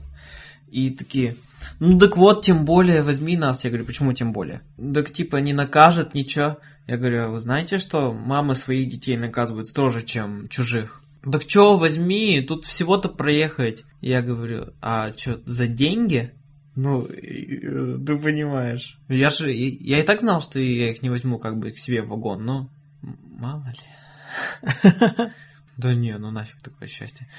И 0.71 0.89
такие, 0.89 1.35
ну 1.81 1.99
так 1.99 2.15
вот, 2.15 2.45
тем 2.45 2.63
более, 2.63 3.01
возьми 3.01 3.35
нас. 3.35 3.65
Я 3.65 3.69
говорю, 3.69 3.85
почему 3.85 4.13
тем 4.13 4.31
более? 4.31 4.61
Так 4.93 5.11
типа 5.11 5.35
не 5.37 5.51
накажет 5.51 6.13
ничего. 6.13 6.59
Я 6.87 6.95
говорю, 6.95 7.25
а 7.25 7.27
вы 7.27 7.41
знаете, 7.41 7.79
что 7.79 8.13
мамы 8.13 8.55
своих 8.55 8.89
детей 8.89 9.17
наказывают 9.17 9.67
строже, 9.67 10.03
чем 10.03 10.47
чужих? 10.47 11.01
Так 11.21 11.45
чё, 11.45 11.77
возьми, 11.77 12.41
тут 12.41 12.65
всего-то 12.65 13.09
проехать. 13.09 13.83
Я 13.99 14.21
говорю, 14.21 14.73
а 14.81 15.11
что, 15.17 15.41
за 15.45 15.67
деньги? 15.67 16.33
Ну, 16.75 17.05
э, 17.05 17.97
ты 18.05 18.17
понимаешь. 18.17 18.97
Я 19.09 19.29
же, 19.29 19.51
я 19.51 19.99
и 19.99 20.03
так 20.03 20.21
знал, 20.21 20.41
что 20.41 20.59
я 20.59 20.91
их 20.91 21.01
не 21.01 21.09
возьму 21.09 21.37
как 21.37 21.57
бы 21.57 21.71
к 21.71 21.77
себе 21.77 22.01
в 22.01 22.07
вагон, 22.07 22.45
но 22.45 22.69
мало 23.01 23.65
ли. 23.73 24.73
Да 25.77 25.93
не, 25.93 26.17
ну 26.17 26.29
нафиг 26.29 26.61
такое 26.61 26.89
счастье. 26.89 27.29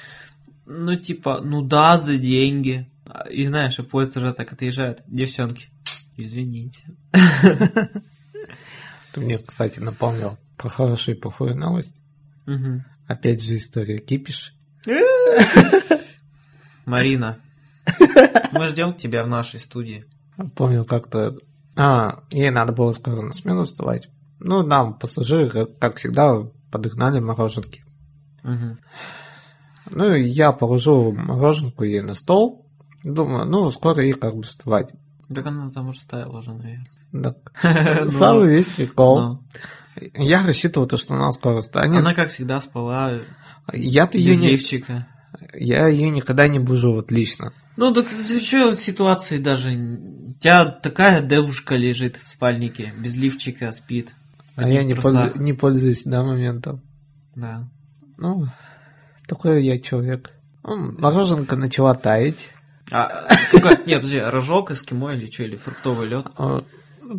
Ну 0.65 0.97
типа, 0.97 1.43
ну 1.43 1.61
да, 1.61 1.99
за 1.99 2.17
деньги. 2.17 2.91
И 3.31 3.45
знаешь, 3.45 3.79
и 3.79 3.83
поезд 3.83 4.17
уже 4.17 4.33
так 4.33 4.51
отъезжает. 4.51 5.03
Девчонки, 5.07 5.69
извините. 6.17 6.85
Ты 9.13 9.21
мне, 9.21 9.37
кстати, 9.37 9.79
напомнил 9.79 10.39
про 10.57 10.71
хорошую 10.71 11.19
и 11.19 11.21
плохую 11.21 11.55
новость. 11.55 11.97
Опять 13.11 13.43
же 13.43 13.57
история 13.57 13.99
кипиш. 13.99 14.55
Марина, 16.87 17.39
мы 18.53 18.69
ждем 18.69 18.95
тебя 18.95 19.25
в 19.25 19.27
нашей 19.27 19.59
студии. 19.59 20.05
Помню 20.55 20.85
как-то... 20.85 21.35
А, 21.75 22.23
ей 22.31 22.51
надо 22.51 22.73
было 22.73 22.93
скоро 22.93 23.21
на 23.23 23.33
смену 23.33 23.65
вставать. 23.65 24.09
Ну, 24.39 24.63
нам 24.63 24.97
пассажиры, 24.97 25.67
как, 25.67 25.97
всегда, 25.97 26.37
подогнали 26.71 27.19
мороженки. 27.19 27.83
Ну, 28.45 30.15
и 30.15 30.23
я 30.23 30.53
положил 30.53 31.11
мороженку 31.11 31.83
ей 31.83 32.03
на 32.03 32.15
стол. 32.15 32.65
Думаю, 33.03 33.45
ну, 33.45 33.73
скоро 33.73 34.05
ей 34.05 34.13
как 34.13 34.37
бы 34.37 34.45
вставать. 34.45 34.93
Так 35.35 35.47
она 35.47 35.69
там 35.73 35.89
уже 35.89 35.99
ставила 35.99 36.39
уже, 36.39 36.53
наверное. 36.53 36.87
Ну, 38.05 38.11
Самый 38.13 38.51
весь 38.51 38.69
прикол. 38.69 39.41
Я 40.15 40.45
рассчитывал, 40.45 40.87
то, 40.87 40.97
что 40.97 41.15
она 41.15 41.31
скоро 41.33 41.63
встанет. 41.63 41.99
Она, 41.99 42.15
как 42.15 42.31
всегда, 42.31 42.61
спала 42.61 43.21
Я-то 43.73 44.19
ее 44.19 44.33
без 44.33 44.41
не... 44.41 44.51
лифчика. 44.51 45.07
Я 45.55 45.89
ее 45.89 46.11
никогда 46.11 46.49
не 46.49 46.59
бужу 46.59 46.93
вот 46.93 47.11
лично. 47.11 47.53
Ну, 47.77 47.93
так 47.93 48.09
что 48.09 48.73
в 48.73 48.75
ситуации 48.77 49.39
даже? 49.39 49.71
У 49.71 50.35
тебя 50.39 50.67
такая 50.67 51.23
девушка 51.23 51.77
лежит 51.77 52.17
в 52.17 52.29
спальнике, 52.29 52.93
без 52.99 53.17
лифчика, 53.17 53.73
спит. 53.73 54.11
А 54.57 54.69
я 54.69 54.83
не, 54.83 54.95
пользу- 54.95 55.39
не 55.41 55.53
пользуюсь, 55.53 56.03
да, 56.05 56.23
моментом. 56.23 56.83
Да. 57.35 57.69
Ну, 58.19 58.49
такой 59.27 59.65
я 59.65 59.81
человек. 59.81 60.33
Ну, 60.63 60.93
Мороженка 60.99 61.57
начала 61.57 61.95
таять. 61.95 62.49
А, 62.91 63.27
какой- 63.51 63.79
нет, 63.87 64.03
подожди, 64.03 64.19
рожок, 64.19 64.73
эскимо 64.73 65.15
или 65.15 65.31
что, 65.31 65.45
или 65.45 65.57
фруктовый 65.57 66.09
лед? 66.09 66.27
А, 66.37 66.63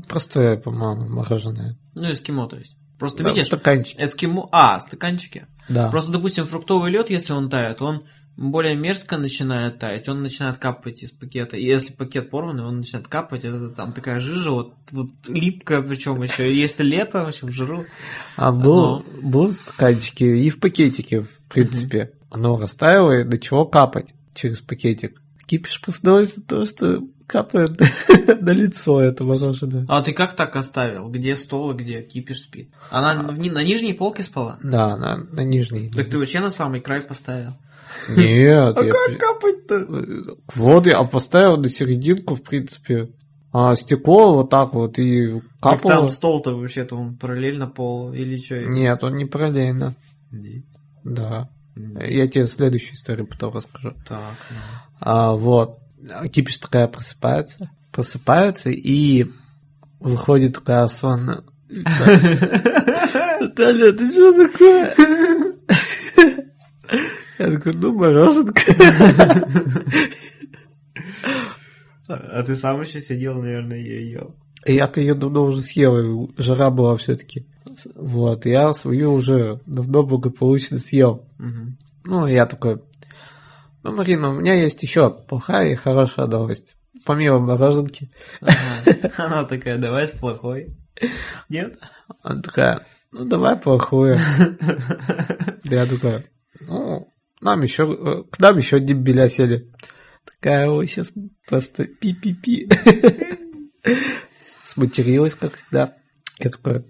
Простое, 0.07 0.57
по-моему, 0.57 1.07
мороженое. 1.07 1.77
Ну, 1.95 2.11
эскимо, 2.11 2.47
то 2.47 2.57
есть. 2.57 2.75
Просто 2.97 3.23
Да, 3.23 3.29
видишь, 3.29 3.47
стаканчике. 3.47 4.05
эскимо... 4.05 4.47
А, 4.51 4.79
стаканчики. 4.79 5.47
Да. 5.69 5.89
Просто, 5.89 6.11
допустим, 6.11 6.45
фруктовый 6.45 6.91
лед, 6.91 7.09
если 7.09 7.33
он 7.33 7.49
тает, 7.49 7.81
он 7.81 8.05
более 8.37 8.75
мерзко 8.75 9.17
начинает 9.17 9.79
таять, 9.79 10.07
он 10.07 10.21
начинает 10.21 10.57
капать 10.57 11.03
из 11.03 11.11
пакета. 11.11 11.57
И 11.57 11.65
если 11.65 11.93
пакет 11.93 12.29
порванный, 12.29 12.63
он 12.63 12.77
начинает 12.77 13.07
капать, 13.07 13.43
это 13.43 13.69
там 13.69 13.93
такая 13.93 14.19
жижа, 14.19 14.51
вот, 14.51 14.73
вот 14.91 15.09
липкая, 15.27 15.81
причем 15.81 16.21
еще. 16.21 16.55
Если 16.55 16.83
лето, 16.83 17.25
в 17.25 17.51
жиру. 17.51 17.85
А 18.35 18.51
был, 18.51 19.03
был 19.21 19.47
в 19.47 19.53
стаканчике 19.53 20.39
и 20.39 20.49
в 20.49 20.59
пакетике, 20.59 21.21
в 21.21 21.39
принципе. 21.49 22.13
Оно 22.29 22.57
растаяло 22.57 23.19
и 23.19 23.23
начало 23.23 23.65
капать 23.65 24.13
через 24.33 24.59
пакетик. 24.59 25.21
Кипиш 25.45 25.81
от 25.85 26.47
того, 26.47 26.65
что 26.65 27.03
капает 27.31 27.71
на 28.41 28.49
лицо 28.51 29.01
это 29.01 29.23
мороженое. 29.23 29.85
А 29.87 30.01
ты 30.01 30.11
как 30.13 30.35
так 30.35 30.55
оставил? 30.55 31.09
Где 31.09 31.35
стол 31.37 31.73
где 31.73 32.01
кипиш 32.01 32.41
спит? 32.41 32.69
Она 32.89 33.15
ни- 33.33 33.49
на 33.49 33.63
нижней 33.63 33.93
полке 33.93 34.23
спала? 34.23 34.59
Да, 34.63 34.97
на, 34.97 35.17
на 35.17 35.41
нижней. 35.41 35.89
Так 35.89 36.09
ты 36.09 36.17
вообще 36.17 36.39
на 36.39 36.51
самый 36.51 36.81
край 36.81 37.01
поставил. 37.01 37.53
Нет, 38.09 38.17
я 38.77 38.93
при- 39.07 39.15
капать-то? 39.15 40.35
вот 40.55 40.85
я 40.87 41.03
поставил 41.03 41.57
на 41.57 41.69
серединку, 41.69 42.35
в 42.35 42.43
принципе. 42.43 43.09
А 43.53 43.75
стекло 43.75 44.33
вот 44.35 44.49
так 44.49 44.73
вот 44.73 44.97
и 44.97 45.41
Как 45.61 45.81
капало. 45.81 45.95
там 45.95 46.11
стол-то 46.11 46.57
вообще-то 46.57 46.95
он 46.95 47.17
параллельно 47.17 47.67
полу 47.67 48.13
или 48.13 48.37
что? 48.37 48.63
Нет, 48.63 49.03
он 49.03 49.15
не 49.15 49.25
параллельно. 49.25 49.93
Да. 51.03 51.49
Я 51.75 52.27
тебе 52.27 52.45
следующую 52.47 52.93
историю 52.93 53.27
потом 53.27 53.53
расскажу. 53.53 53.93
Так, 54.07 54.35
ну. 54.49 54.57
А, 54.99 55.33
вот. 55.33 55.79
Кипиш 56.31 56.57
такая 56.57 56.87
просыпается. 56.87 57.69
Просыпается 57.91 58.69
и 58.69 59.27
выходит 59.99 60.55
такая 60.55 60.87
сонная. 60.87 61.43
Наталья, 63.39 63.91
ты 63.93 64.11
что 64.11 64.47
такое? 64.47 64.95
Я 67.39 67.51
такой, 67.51 67.73
ну, 67.73 67.93
мороженка. 67.93 68.61
А 72.07 72.43
ты 72.43 72.55
сам 72.55 72.81
еще 72.81 72.99
сидел, 73.01 73.41
наверное, 73.41 73.79
и 73.79 74.11
ел. 74.11 74.35
Я-то 74.65 75.01
ее 75.01 75.15
давно 75.15 75.43
уже 75.43 75.61
съел, 75.61 76.31
жара 76.37 76.69
была 76.69 76.97
все-таки. 76.97 77.47
Вот, 77.95 78.45
я 78.45 78.73
свою 78.73 79.13
уже 79.13 79.59
давно 79.65 80.03
благополучно 80.03 80.77
съел. 80.77 81.25
Мгм. 81.39 81.77
Ну, 82.03 82.27
я 82.27 82.45
такой, 82.45 82.81
ну, 83.83 83.95
Марина, 83.95 84.29
у 84.29 84.33
меня 84.33 84.53
есть 84.53 84.81
еще 84.83 85.09
плохая 85.09 85.71
и 85.71 85.75
хорошая 85.75 86.27
новость. 86.27 86.75
Помимо 87.05 87.39
мороженки. 87.39 88.11
Ага. 88.41 89.11
Она 89.17 89.43
такая, 89.45 89.77
давай 89.77 90.07
с 90.07 90.11
плохой. 90.11 90.75
Нет? 91.49 91.79
Она 92.21 92.41
такая, 92.41 92.85
ну, 93.11 93.25
давай 93.25 93.55
плохую. 93.55 94.19
Я 95.63 95.85
такой, 95.87 96.25
ну, 96.59 97.11
нам 97.41 97.61
еще, 97.61 97.83
э, 97.91 98.23
к 98.29 98.39
нам 98.39 98.57
еще 98.57 98.79
дембеля 98.79 99.29
сели. 99.29 99.71
Такая, 100.25 100.69
ой, 100.69 100.85
сейчас 100.85 101.11
просто 101.47 101.85
пи-пи-пи. 101.85 102.69
Сматерилась, 104.65 105.33
как 105.33 105.55
всегда. 105.55 105.97
Я 106.39 106.49
такой, 106.51 106.85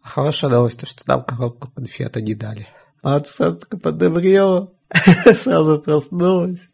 хорошая 0.00 0.50
новость, 0.50 0.80
то, 0.80 0.86
что 0.86 1.02
нам 1.06 1.24
коробку 1.24 1.70
конфета 1.70 2.22
не 2.22 2.34
дали. 2.34 2.68
А 3.02 3.16
она 3.16 3.24
сразу 3.24 3.58
такая 3.58 3.80
подобрела, 3.80 4.72
сразу 5.36 5.80
проснулась. 5.80 6.68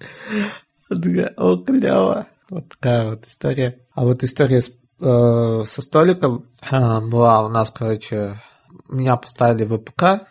О, 0.88 1.56
клево. 1.56 2.26
Вот 2.48 2.68
такая 2.68 3.10
вот 3.10 3.26
история. 3.26 3.80
А 3.94 4.04
вот 4.04 4.22
история 4.22 4.60
с, 4.60 4.70
э, 5.00 5.64
со 5.64 5.82
столиком 5.82 6.46
а, 6.60 7.00
была 7.00 7.44
у 7.44 7.48
нас, 7.48 7.70
короче, 7.70 8.40
меня 8.88 9.16
поставили 9.16 9.64
в 9.64 9.78
ВПК, 9.78 10.28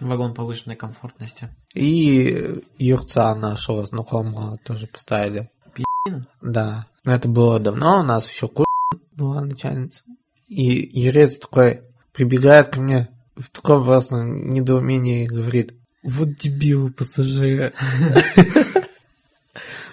Вагон 0.00 0.32
повышенной 0.32 0.76
комфортности. 0.76 1.50
и 1.74 2.64
Юрца 2.78 3.34
нашего 3.34 3.84
знакомого 3.84 4.58
тоже 4.64 4.86
поставили. 4.86 5.50
Пи***ина? 5.74 6.26
Да. 6.40 6.86
Но 7.04 7.12
это 7.12 7.28
было 7.28 7.60
давно, 7.60 8.00
у 8.00 8.02
нас 8.02 8.30
еще 8.30 8.48
ку... 8.48 8.64
была 9.12 9.42
начальница. 9.42 10.02
И 10.48 10.98
Юрец 10.98 11.38
такой 11.38 11.82
прибегает 12.12 12.68
ко 12.68 12.80
мне 12.80 13.08
в 13.36 13.50
таком 13.50 13.84
просто 13.84 14.16
недоумении 14.16 15.24
и 15.24 15.28
говорит, 15.28 15.74
вот 16.02 16.34
дебилы 16.34 16.90
пассажиры. 16.90 17.72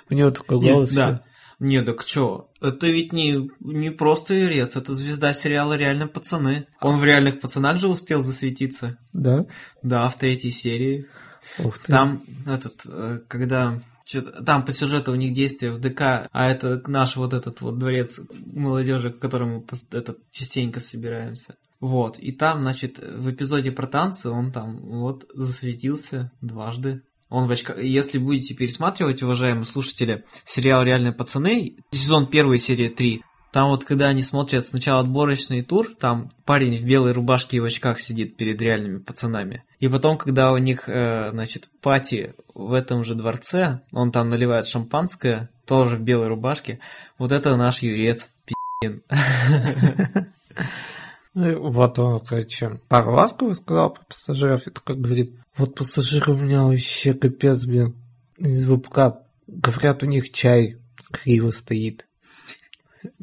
У 0.10 0.14
него 0.14 0.32
такой 0.32 0.60
голос. 0.60 0.92
да. 0.92 1.24
Не, 1.60 1.82
так 1.82 2.06
чё? 2.06 2.50
Это 2.62 2.86
ведь 2.86 3.14
не, 3.14 3.50
не 3.60 3.90
просто 3.90 4.36
Юрец, 4.36 4.76
это 4.76 4.94
звезда 4.94 5.34
сериала 5.34 5.76
«Реально 5.76 6.08
пацаны». 6.08 6.68
Он 6.82 7.00
в 7.00 7.04
«Реальных 7.04 7.40
пацанах» 7.40 7.80
же 7.80 7.88
успел 7.88 8.22
засветиться. 8.22 8.98
Да? 9.12 9.48
Да, 9.82 10.08
в 10.10 10.18
третьей 10.20 10.52
серии. 10.52 11.08
Ух 11.58 11.80
ты. 11.80 11.92
Там 11.92 12.24
этот, 12.46 12.82
э, 12.86 13.22
когда 13.28 13.82
там 14.46 14.64
по 14.64 14.72
сюжету 14.72 15.12
у 15.12 15.16
них 15.16 15.34
действия 15.34 15.72
в 15.72 15.80
ДК, 15.80 16.30
а 16.32 16.50
это 16.50 16.82
наш 16.88 17.16
вот 17.16 17.34
этот 17.34 17.62
вот 17.62 17.78
дворец 17.78 18.20
молодежи, 18.46 19.12
к 19.12 19.20
которому 19.20 19.66
этот, 19.92 20.20
частенько 20.32 20.80
собираемся. 20.80 21.56
Вот, 21.80 22.18
и 22.18 22.32
там, 22.32 22.62
значит, 22.62 22.98
в 23.00 23.30
эпизоде 23.32 23.72
про 23.72 23.88
танцы 23.88 24.30
он 24.30 24.52
там 24.52 24.78
вот 24.78 25.26
засветился 25.34 26.32
дважды. 26.42 27.04
Он 27.30 27.48
в 27.48 27.52
очках. 27.52 27.82
Если 27.82 28.18
будете 28.18 28.54
пересматривать, 28.54 29.22
уважаемые 29.22 29.66
слушатели, 29.66 30.24
сериал 30.46 30.84
«Реальные 30.84 31.12
пацаны», 31.12 31.76
сезон 31.92 32.28
1, 32.32 32.58
серия 32.58 32.90
3, 32.90 33.22
там 33.52 33.70
вот, 33.70 33.86
когда 33.86 34.08
они 34.08 34.22
смотрят 34.22 34.66
сначала 34.66 35.02
отборочный 35.02 35.62
тур, 35.62 35.88
там 36.00 36.30
парень 36.46 36.78
в 36.78 36.86
белой 36.86 37.14
рубашке 37.14 37.58
и 37.58 37.60
в 37.60 37.66
очках 37.66 38.00
сидит 38.00 38.38
перед 38.38 38.62
реальными 38.62 39.00
пацанами. 39.00 39.64
И 39.80 39.88
потом, 39.88 40.18
когда 40.18 40.52
у 40.52 40.58
них, 40.58 40.88
э, 40.88 41.30
значит, 41.32 41.70
пати 41.82 42.34
в 42.54 42.74
этом 42.74 43.04
же 43.04 43.16
дворце, 43.16 43.82
он 43.92 44.12
там 44.12 44.30
наливает 44.30 44.68
шампанское, 44.68 45.50
тоже 45.66 45.96
в 45.96 46.02
белой 46.02 46.28
рубашке, 46.28 46.80
вот 47.18 47.32
это 47.32 47.56
наш 47.56 47.82
юрец, 47.82 48.30
пи***ин. 48.46 49.02
Ну, 51.40 51.70
Вот 51.70 52.00
он, 52.00 52.20
короче, 52.20 52.80
пару 52.88 53.14
ласково 53.14 53.54
сказал 53.54 53.94
про 53.94 54.04
пассажиров, 54.06 54.66
и 54.66 54.72
такой 54.72 54.96
говорит, 54.96 55.36
вот 55.56 55.76
пассажиры 55.76 56.34
у 56.34 56.38
меня 56.38 56.64
вообще 56.64 57.14
капец, 57.14 57.64
блин, 57.64 57.96
из 58.40 58.68
ВПК. 58.68 59.20
Говорят, 59.46 60.02
у 60.02 60.08
них 60.08 60.32
чай 60.32 60.78
криво 61.12 61.52
стоит. 61.52 62.08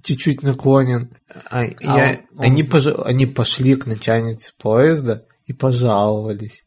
чуть-чуть 0.02 0.42
наклонен. 0.42 1.10
А, 1.50 1.62
А 1.62 1.64
я- 1.80 2.20
он- 2.30 2.38
он- 2.38 2.44
они, 2.44 2.62
пож- 2.62 3.02
они 3.02 3.26
пошли 3.26 3.74
к 3.74 3.86
начальнице 3.86 4.52
поезда 4.62 5.26
и 5.46 5.52
пожаловались. 5.52 6.64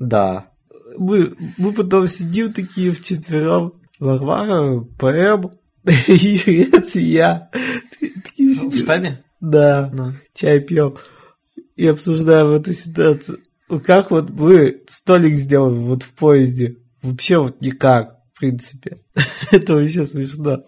Да. 0.00 0.50
Мы, 0.98 1.36
мы 1.58 1.72
потом 1.72 2.08
сидим 2.08 2.52
такие 2.52 2.90
вчетвером. 2.92 3.74
Варвара, 4.00 4.80
ПМ, 4.98 5.50
Юрец 6.08 6.96
и 6.96 7.02
я. 7.04 7.50
Такие 8.00 8.54
В 8.54 8.56
сидим. 8.58 8.80
штабе? 8.80 9.22
Да, 9.40 9.90
Ну. 9.92 10.14
чай 10.34 10.60
пьем 10.60 10.96
и 11.76 11.86
обсуждаем 11.86 12.48
эту 12.48 12.72
ситуацию. 12.72 13.40
Как 13.84 14.10
вот 14.10 14.30
мы 14.30 14.82
столик 14.88 15.34
сделали 15.38 15.78
вот 15.78 16.02
в 16.02 16.12
поезде? 16.14 16.76
Вообще 17.02 17.38
вот 17.38 17.60
никак, 17.60 18.18
в 18.34 18.38
принципе. 18.38 18.98
Это 19.50 19.74
вообще 19.74 20.06
смешно. 20.06 20.64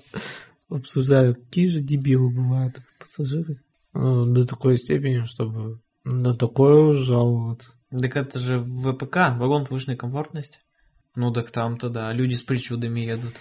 Обсуждаем, 0.69 1.35
какие 1.35 1.69
же 1.69 1.81
дебилы 1.81 2.31
бывают 2.31 2.79
пассажиры. 3.01 3.61
Ну, 3.95 4.27
до 4.27 4.47
такой 4.47 4.77
степени, 4.79 5.25
чтобы 5.25 5.81
на 6.05 6.35
такое 6.35 6.93
жаловаться. 6.93 7.73
Так 7.91 8.17
это 8.17 8.39
же 8.39 8.59
в 8.59 8.93
ВПК, 8.93 9.17
вагон 9.39 9.65
повышенной 9.65 9.97
комфортности. 9.97 10.59
Ну 11.15 11.33
так 11.33 11.51
там-то 11.51 11.89
да, 11.89 12.13
люди 12.13 12.35
с 12.35 12.43
причудами 12.43 13.01
едут. 13.01 13.35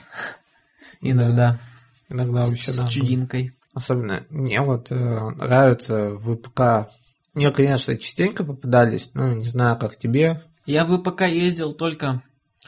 Иногда. 1.01 1.59
Иногда 2.09 2.45
С- 2.45 2.49
вообще 2.51 2.71
с, 2.73 2.77
да. 2.77 2.87
чудинкой. 2.87 3.53
Особенно 3.77 4.25
мне 4.31 4.59
вот 4.61 4.87
э, 4.89 4.95
нравится 4.95 6.17
ВПК. 6.17 6.89
Мне, 7.35 7.51
конечно, 7.51 7.95
частенько 7.95 8.43
попадались, 8.43 9.11
ну, 9.13 9.35
не 9.35 9.45
знаю, 9.45 9.77
как 9.77 9.99
тебе. 9.99 10.41
Я 10.65 10.83
в 10.83 10.97
ВПК 10.97 11.27
ездил 11.27 11.73
только 11.73 12.23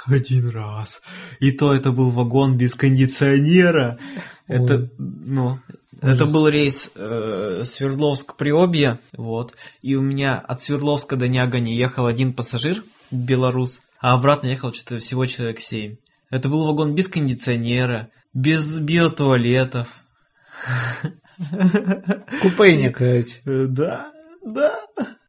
один 0.05 0.51
раз. 0.51 1.01
И 1.39 1.51
то 1.51 1.73
это 1.73 1.91
был 1.91 2.11
вагон 2.11 2.57
без 2.57 2.75
кондиционера. 2.75 3.97
Это, 4.45 4.75
Ой. 4.75 4.91
ну, 4.99 5.59
Ужас. 5.99 6.13
это 6.13 6.25
был 6.27 6.47
рейс 6.47 6.91
э, 6.93 7.63
Свердловск-Приобье, 7.65 8.99
вот. 9.17 9.55
И 9.81 9.95
у 9.95 10.01
меня 10.01 10.37
от 10.37 10.61
Свердловска 10.61 11.15
до 11.15 11.27
Нягани 11.27 11.71
ехал 11.71 12.05
один 12.05 12.33
пассажир, 12.33 12.83
белорус, 13.09 13.79
а 13.99 14.13
обратно 14.13 14.45
ехал 14.45 14.73
что-то 14.73 14.99
всего 14.99 15.25
человек 15.25 15.59
семь. 15.59 15.95
Это 16.29 16.49
был 16.49 16.67
вагон 16.67 16.93
без 16.93 17.07
кондиционера, 17.07 18.09
без 18.31 18.77
биотуалетов. 18.77 19.87
Купейник. 22.41 23.01
Э, 23.01 23.23
Да, 23.67 24.11
да. 24.45 24.79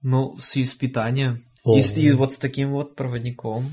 Ну, 0.02 0.36
с, 0.38 0.56
и 0.56 0.64
с 0.64 0.74
питанием. 0.74 1.42
О. 1.64 1.78
И, 1.78 1.82
с- 1.82 1.96
и 1.96 2.10
вот 2.12 2.32
с 2.32 2.38
таким 2.38 2.70
вот 2.70 2.96
проводником. 2.96 3.64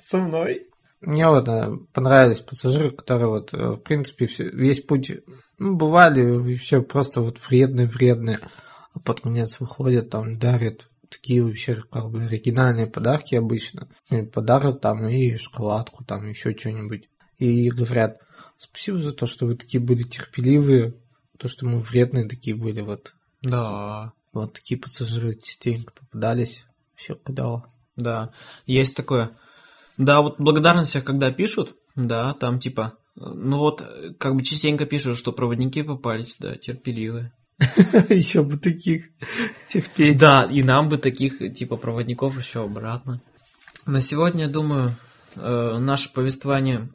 Со 0.00 0.18
мной. 0.18 0.66
Мне 1.00 1.28
вот 1.28 1.46
э, 1.48 1.70
понравились 1.92 2.40
пассажиры, 2.40 2.90
которые 2.90 3.28
вот, 3.28 3.52
э, 3.54 3.72
в 3.72 3.76
принципе, 3.76 4.26
все- 4.26 4.48
весь 4.50 4.80
путь, 4.80 5.12
ну, 5.58 5.76
бывали 5.76 6.22
вообще 6.22 6.82
просто 6.82 7.20
вот 7.20 7.38
вредные-вредные, 7.48 8.40
а 8.92 8.98
под 9.00 9.20
конец 9.20 9.60
выходят, 9.60 10.10
там, 10.10 10.38
дарят 10.38 10.88
такие 11.08 11.44
вообще, 11.44 11.76
как 11.90 12.10
бы, 12.10 12.24
оригинальные 12.24 12.86
подарки 12.88 13.34
обычно. 13.36 13.88
Подарок 14.32 14.80
там 14.80 15.06
и 15.06 15.36
шоколадку, 15.36 16.02
там, 16.04 16.28
еще 16.28 16.56
что-нибудь. 16.56 17.08
И 17.38 17.70
говорят, 17.70 18.16
спасибо 18.58 19.00
за 19.00 19.12
то, 19.12 19.26
что 19.26 19.46
вы 19.46 19.56
такие 19.56 19.82
были 19.82 20.02
терпеливые, 20.02 20.94
то, 21.38 21.48
что 21.48 21.66
мы 21.66 21.80
вредные 21.80 22.28
такие 22.28 22.56
были, 22.56 22.80
вот. 22.80 23.14
Да, 23.42 24.12
Вот 24.32 24.54
такие 24.54 24.80
пассажиры 24.80 25.36
частенько 25.36 25.92
попадались. 25.92 26.64
Все 26.94 27.14
куда. 27.14 27.64
да. 27.96 28.32
Есть 28.66 28.96
такое. 28.96 29.36
Да, 29.98 30.20
вот 30.22 30.40
благодарности, 30.40 31.00
когда 31.00 31.30
пишут, 31.30 31.76
да, 31.94 32.34
там 32.34 32.58
типа, 32.58 32.94
ну 33.14 33.58
вот, 33.58 33.82
как 34.18 34.34
бы 34.34 34.42
частенько 34.42 34.86
пишут, 34.86 35.16
что 35.16 35.32
проводники 35.32 35.82
попались, 35.82 36.36
да, 36.38 36.54
терпеливые. 36.56 37.32
Еще 38.10 38.42
бы 38.42 38.58
таких 38.58 39.08
терпеть. 39.68 40.18
Да, 40.18 40.44
и 40.44 40.62
нам 40.62 40.88
бы 40.88 40.98
таких, 40.98 41.38
типа, 41.54 41.76
проводников 41.76 42.36
еще 42.36 42.64
обратно. 42.64 43.22
На 43.86 44.02
сегодня, 44.02 44.42
я 44.44 44.50
думаю, 44.50 44.94
э, 45.36 45.78
наше 45.78 46.12
повествование 46.12 46.90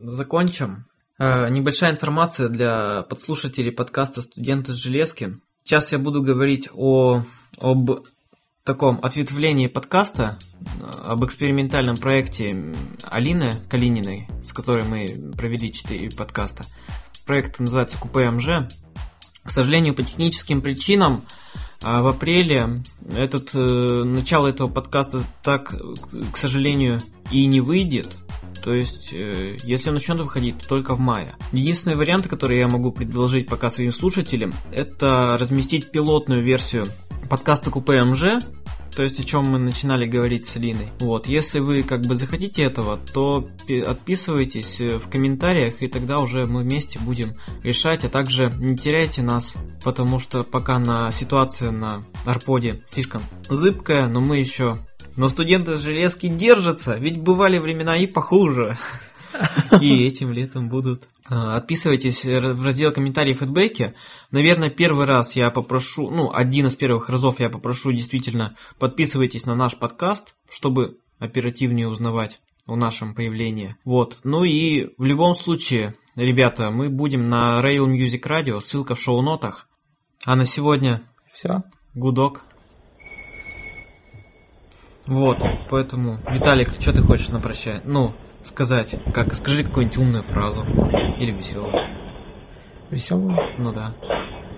закончим. 0.00 0.86
Э, 1.20 1.50
Небольшая 1.50 1.92
информация 1.92 2.48
для 2.48 3.02
подслушателей 3.02 3.72
подкаста 3.72 4.22
«Студенты 4.22 4.72
с 4.72 4.76
железки». 4.76 5.38
Сейчас 5.62 5.92
я 5.92 5.98
буду 5.98 6.22
говорить 6.22 6.70
о, 6.72 7.22
об 7.58 8.06
таком 8.64 8.98
ответвлении 9.02 9.66
подкаста, 9.66 10.38
э, 10.62 10.90
об 11.04 11.22
экспериментальном 11.26 11.96
проекте 11.96 12.72
Алины 13.04 13.52
Калининой, 13.68 14.28
с 14.42 14.54
которой 14.54 14.84
мы 14.84 15.06
провели 15.36 15.70
4 15.70 16.08
подкаста. 16.16 16.64
Проект 17.26 17.60
называется 17.60 17.98
Купе. 17.98 18.32
К 19.44 19.50
сожалению, 19.50 19.94
по 19.94 20.02
техническим 20.02 20.62
причинам 20.62 21.26
а 21.82 22.02
в 22.02 22.08
апреле 22.08 22.82
этот, 23.14 23.50
э, 23.54 24.04
начало 24.04 24.48
этого 24.48 24.68
подкаста 24.68 25.24
так, 25.42 25.72
э, 25.74 25.78
к 26.32 26.36
сожалению, 26.36 26.98
и 27.30 27.46
не 27.46 27.60
выйдет. 27.60 28.16
То 28.62 28.74
есть, 28.74 29.10
э, 29.12 29.56
если 29.64 29.88
он 29.88 29.94
начнет 29.94 30.18
выходить, 30.18 30.58
то 30.58 30.68
только 30.68 30.94
в 30.94 31.00
мае. 31.00 31.34
Единственный 31.52 31.96
вариант, 31.96 32.28
который 32.28 32.58
я 32.58 32.68
могу 32.68 32.92
предложить 32.92 33.48
пока 33.48 33.70
своим 33.70 33.92
слушателям, 33.92 34.54
это 34.72 35.36
разместить 35.38 35.90
пилотную 35.90 36.42
версию 36.42 36.86
подкаста 37.28 37.70
Купе 37.70 38.02
то 38.94 39.02
есть 39.02 39.20
о 39.20 39.24
чем 39.24 39.42
мы 39.42 39.58
начинали 39.58 40.06
говорить 40.06 40.46
с 40.46 40.56
Алиной. 40.56 40.88
Вот, 41.00 41.26
если 41.26 41.60
вы 41.60 41.82
как 41.82 42.02
бы 42.02 42.16
захотите 42.16 42.62
этого, 42.62 42.98
то 43.12 43.48
пи- 43.66 43.80
отписывайтесь 43.80 44.80
э, 44.80 44.98
в 44.98 45.08
комментариях, 45.08 45.82
и 45.82 45.88
тогда 45.88 46.18
уже 46.18 46.46
мы 46.46 46.62
вместе 46.62 46.98
будем 46.98 47.28
решать, 47.62 48.04
а 48.04 48.08
также 48.08 48.52
не 48.58 48.76
теряйте 48.76 49.22
нас, 49.22 49.54
потому 49.84 50.20
что 50.20 50.44
пока 50.44 50.78
на 50.78 51.12
ситуация 51.12 51.70
на 51.70 52.04
Арподе 52.24 52.82
слишком 52.88 53.22
зыбкая, 53.48 54.06
но 54.06 54.20
мы 54.20 54.38
еще... 54.38 54.78
Но 55.16 55.28
студенты 55.28 55.76
железки 55.76 56.28
держатся, 56.28 56.96
ведь 56.96 57.20
бывали 57.20 57.58
времена 57.58 57.96
и 57.96 58.06
похуже. 58.06 58.78
И 59.80 60.04
этим 60.04 60.32
летом 60.32 60.68
будут. 60.68 61.08
А, 61.28 61.56
Отписывайтесь 61.56 62.24
в 62.24 62.64
раздел 62.64 62.92
комментарии 62.92 63.32
и 63.32 63.34
фидбэки. 63.34 63.94
Наверное, 64.30 64.70
первый 64.70 65.06
раз 65.06 65.36
я 65.36 65.50
попрошу, 65.50 66.10
ну, 66.10 66.32
один 66.32 66.66
из 66.66 66.74
первых 66.74 67.08
разов 67.08 67.40
я 67.40 67.50
попрошу 67.50 67.92
действительно 67.92 68.56
подписывайтесь 68.78 69.46
на 69.46 69.54
наш 69.54 69.76
подкаст, 69.76 70.34
чтобы 70.48 70.98
оперативнее 71.18 71.88
узнавать 71.88 72.40
о 72.66 72.76
нашем 72.76 73.14
появлении. 73.14 73.76
Вот. 73.84 74.18
Ну 74.24 74.44
и 74.44 74.90
в 74.96 75.04
любом 75.04 75.34
случае, 75.34 75.94
ребята, 76.16 76.70
мы 76.70 76.88
будем 76.88 77.28
на 77.28 77.60
Rail 77.62 77.86
Music 77.86 78.22
Radio, 78.22 78.60
ссылка 78.60 78.94
в 78.94 79.00
шоу-нотах. 79.00 79.68
А 80.24 80.36
на 80.36 80.44
сегодня 80.44 81.02
Все. 81.32 81.62
гудок. 81.94 82.42
Вот, 85.06 85.42
поэтому, 85.68 86.20
Виталик, 86.30 86.74
что 86.80 86.92
ты 86.92 87.02
хочешь 87.02 87.28
на 87.28 87.40
прощание? 87.40 87.82
Ну, 87.84 88.14
сказать, 88.50 88.96
как, 89.14 89.32
скажи 89.34 89.64
какую-нибудь 89.64 89.98
умную 89.98 90.22
фразу. 90.22 90.64
Или 91.18 91.30
веселую. 91.30 91.72
Веселого. 92.90 93.36
Ну 93.58 93.72
да. 93.72 93.94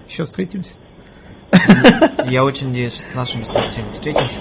Еще 0.09 0.25
встретимся. 0.25 0.75
Я 2.27 2.45
очень 2.45 2.69
надеюсь, 2.69 2.95
что 2.95 3.09
с 3.09 3.15
нашими 3.15 3.45
слушателями 3.45 3.91
встретимся. 3.91 4.41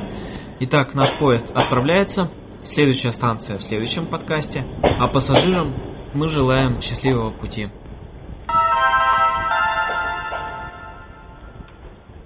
Итак, 0.61 0.93
наш 0.93 1.17
поезд 1.17 1.51
отправляется. 1.53 2.31
Следующая 2.63 3.11
станция 3.11 3.57
в 3.57 3.63
следующем 3.63 4.05
подкасте. 4.05 4.65
А 4.81 5.07
пассажирам 5.07 5.75
мы 6.13 6.29
желаем 6.29 6.79
счастливого 6.81 7.31
пути. 7.31 7.69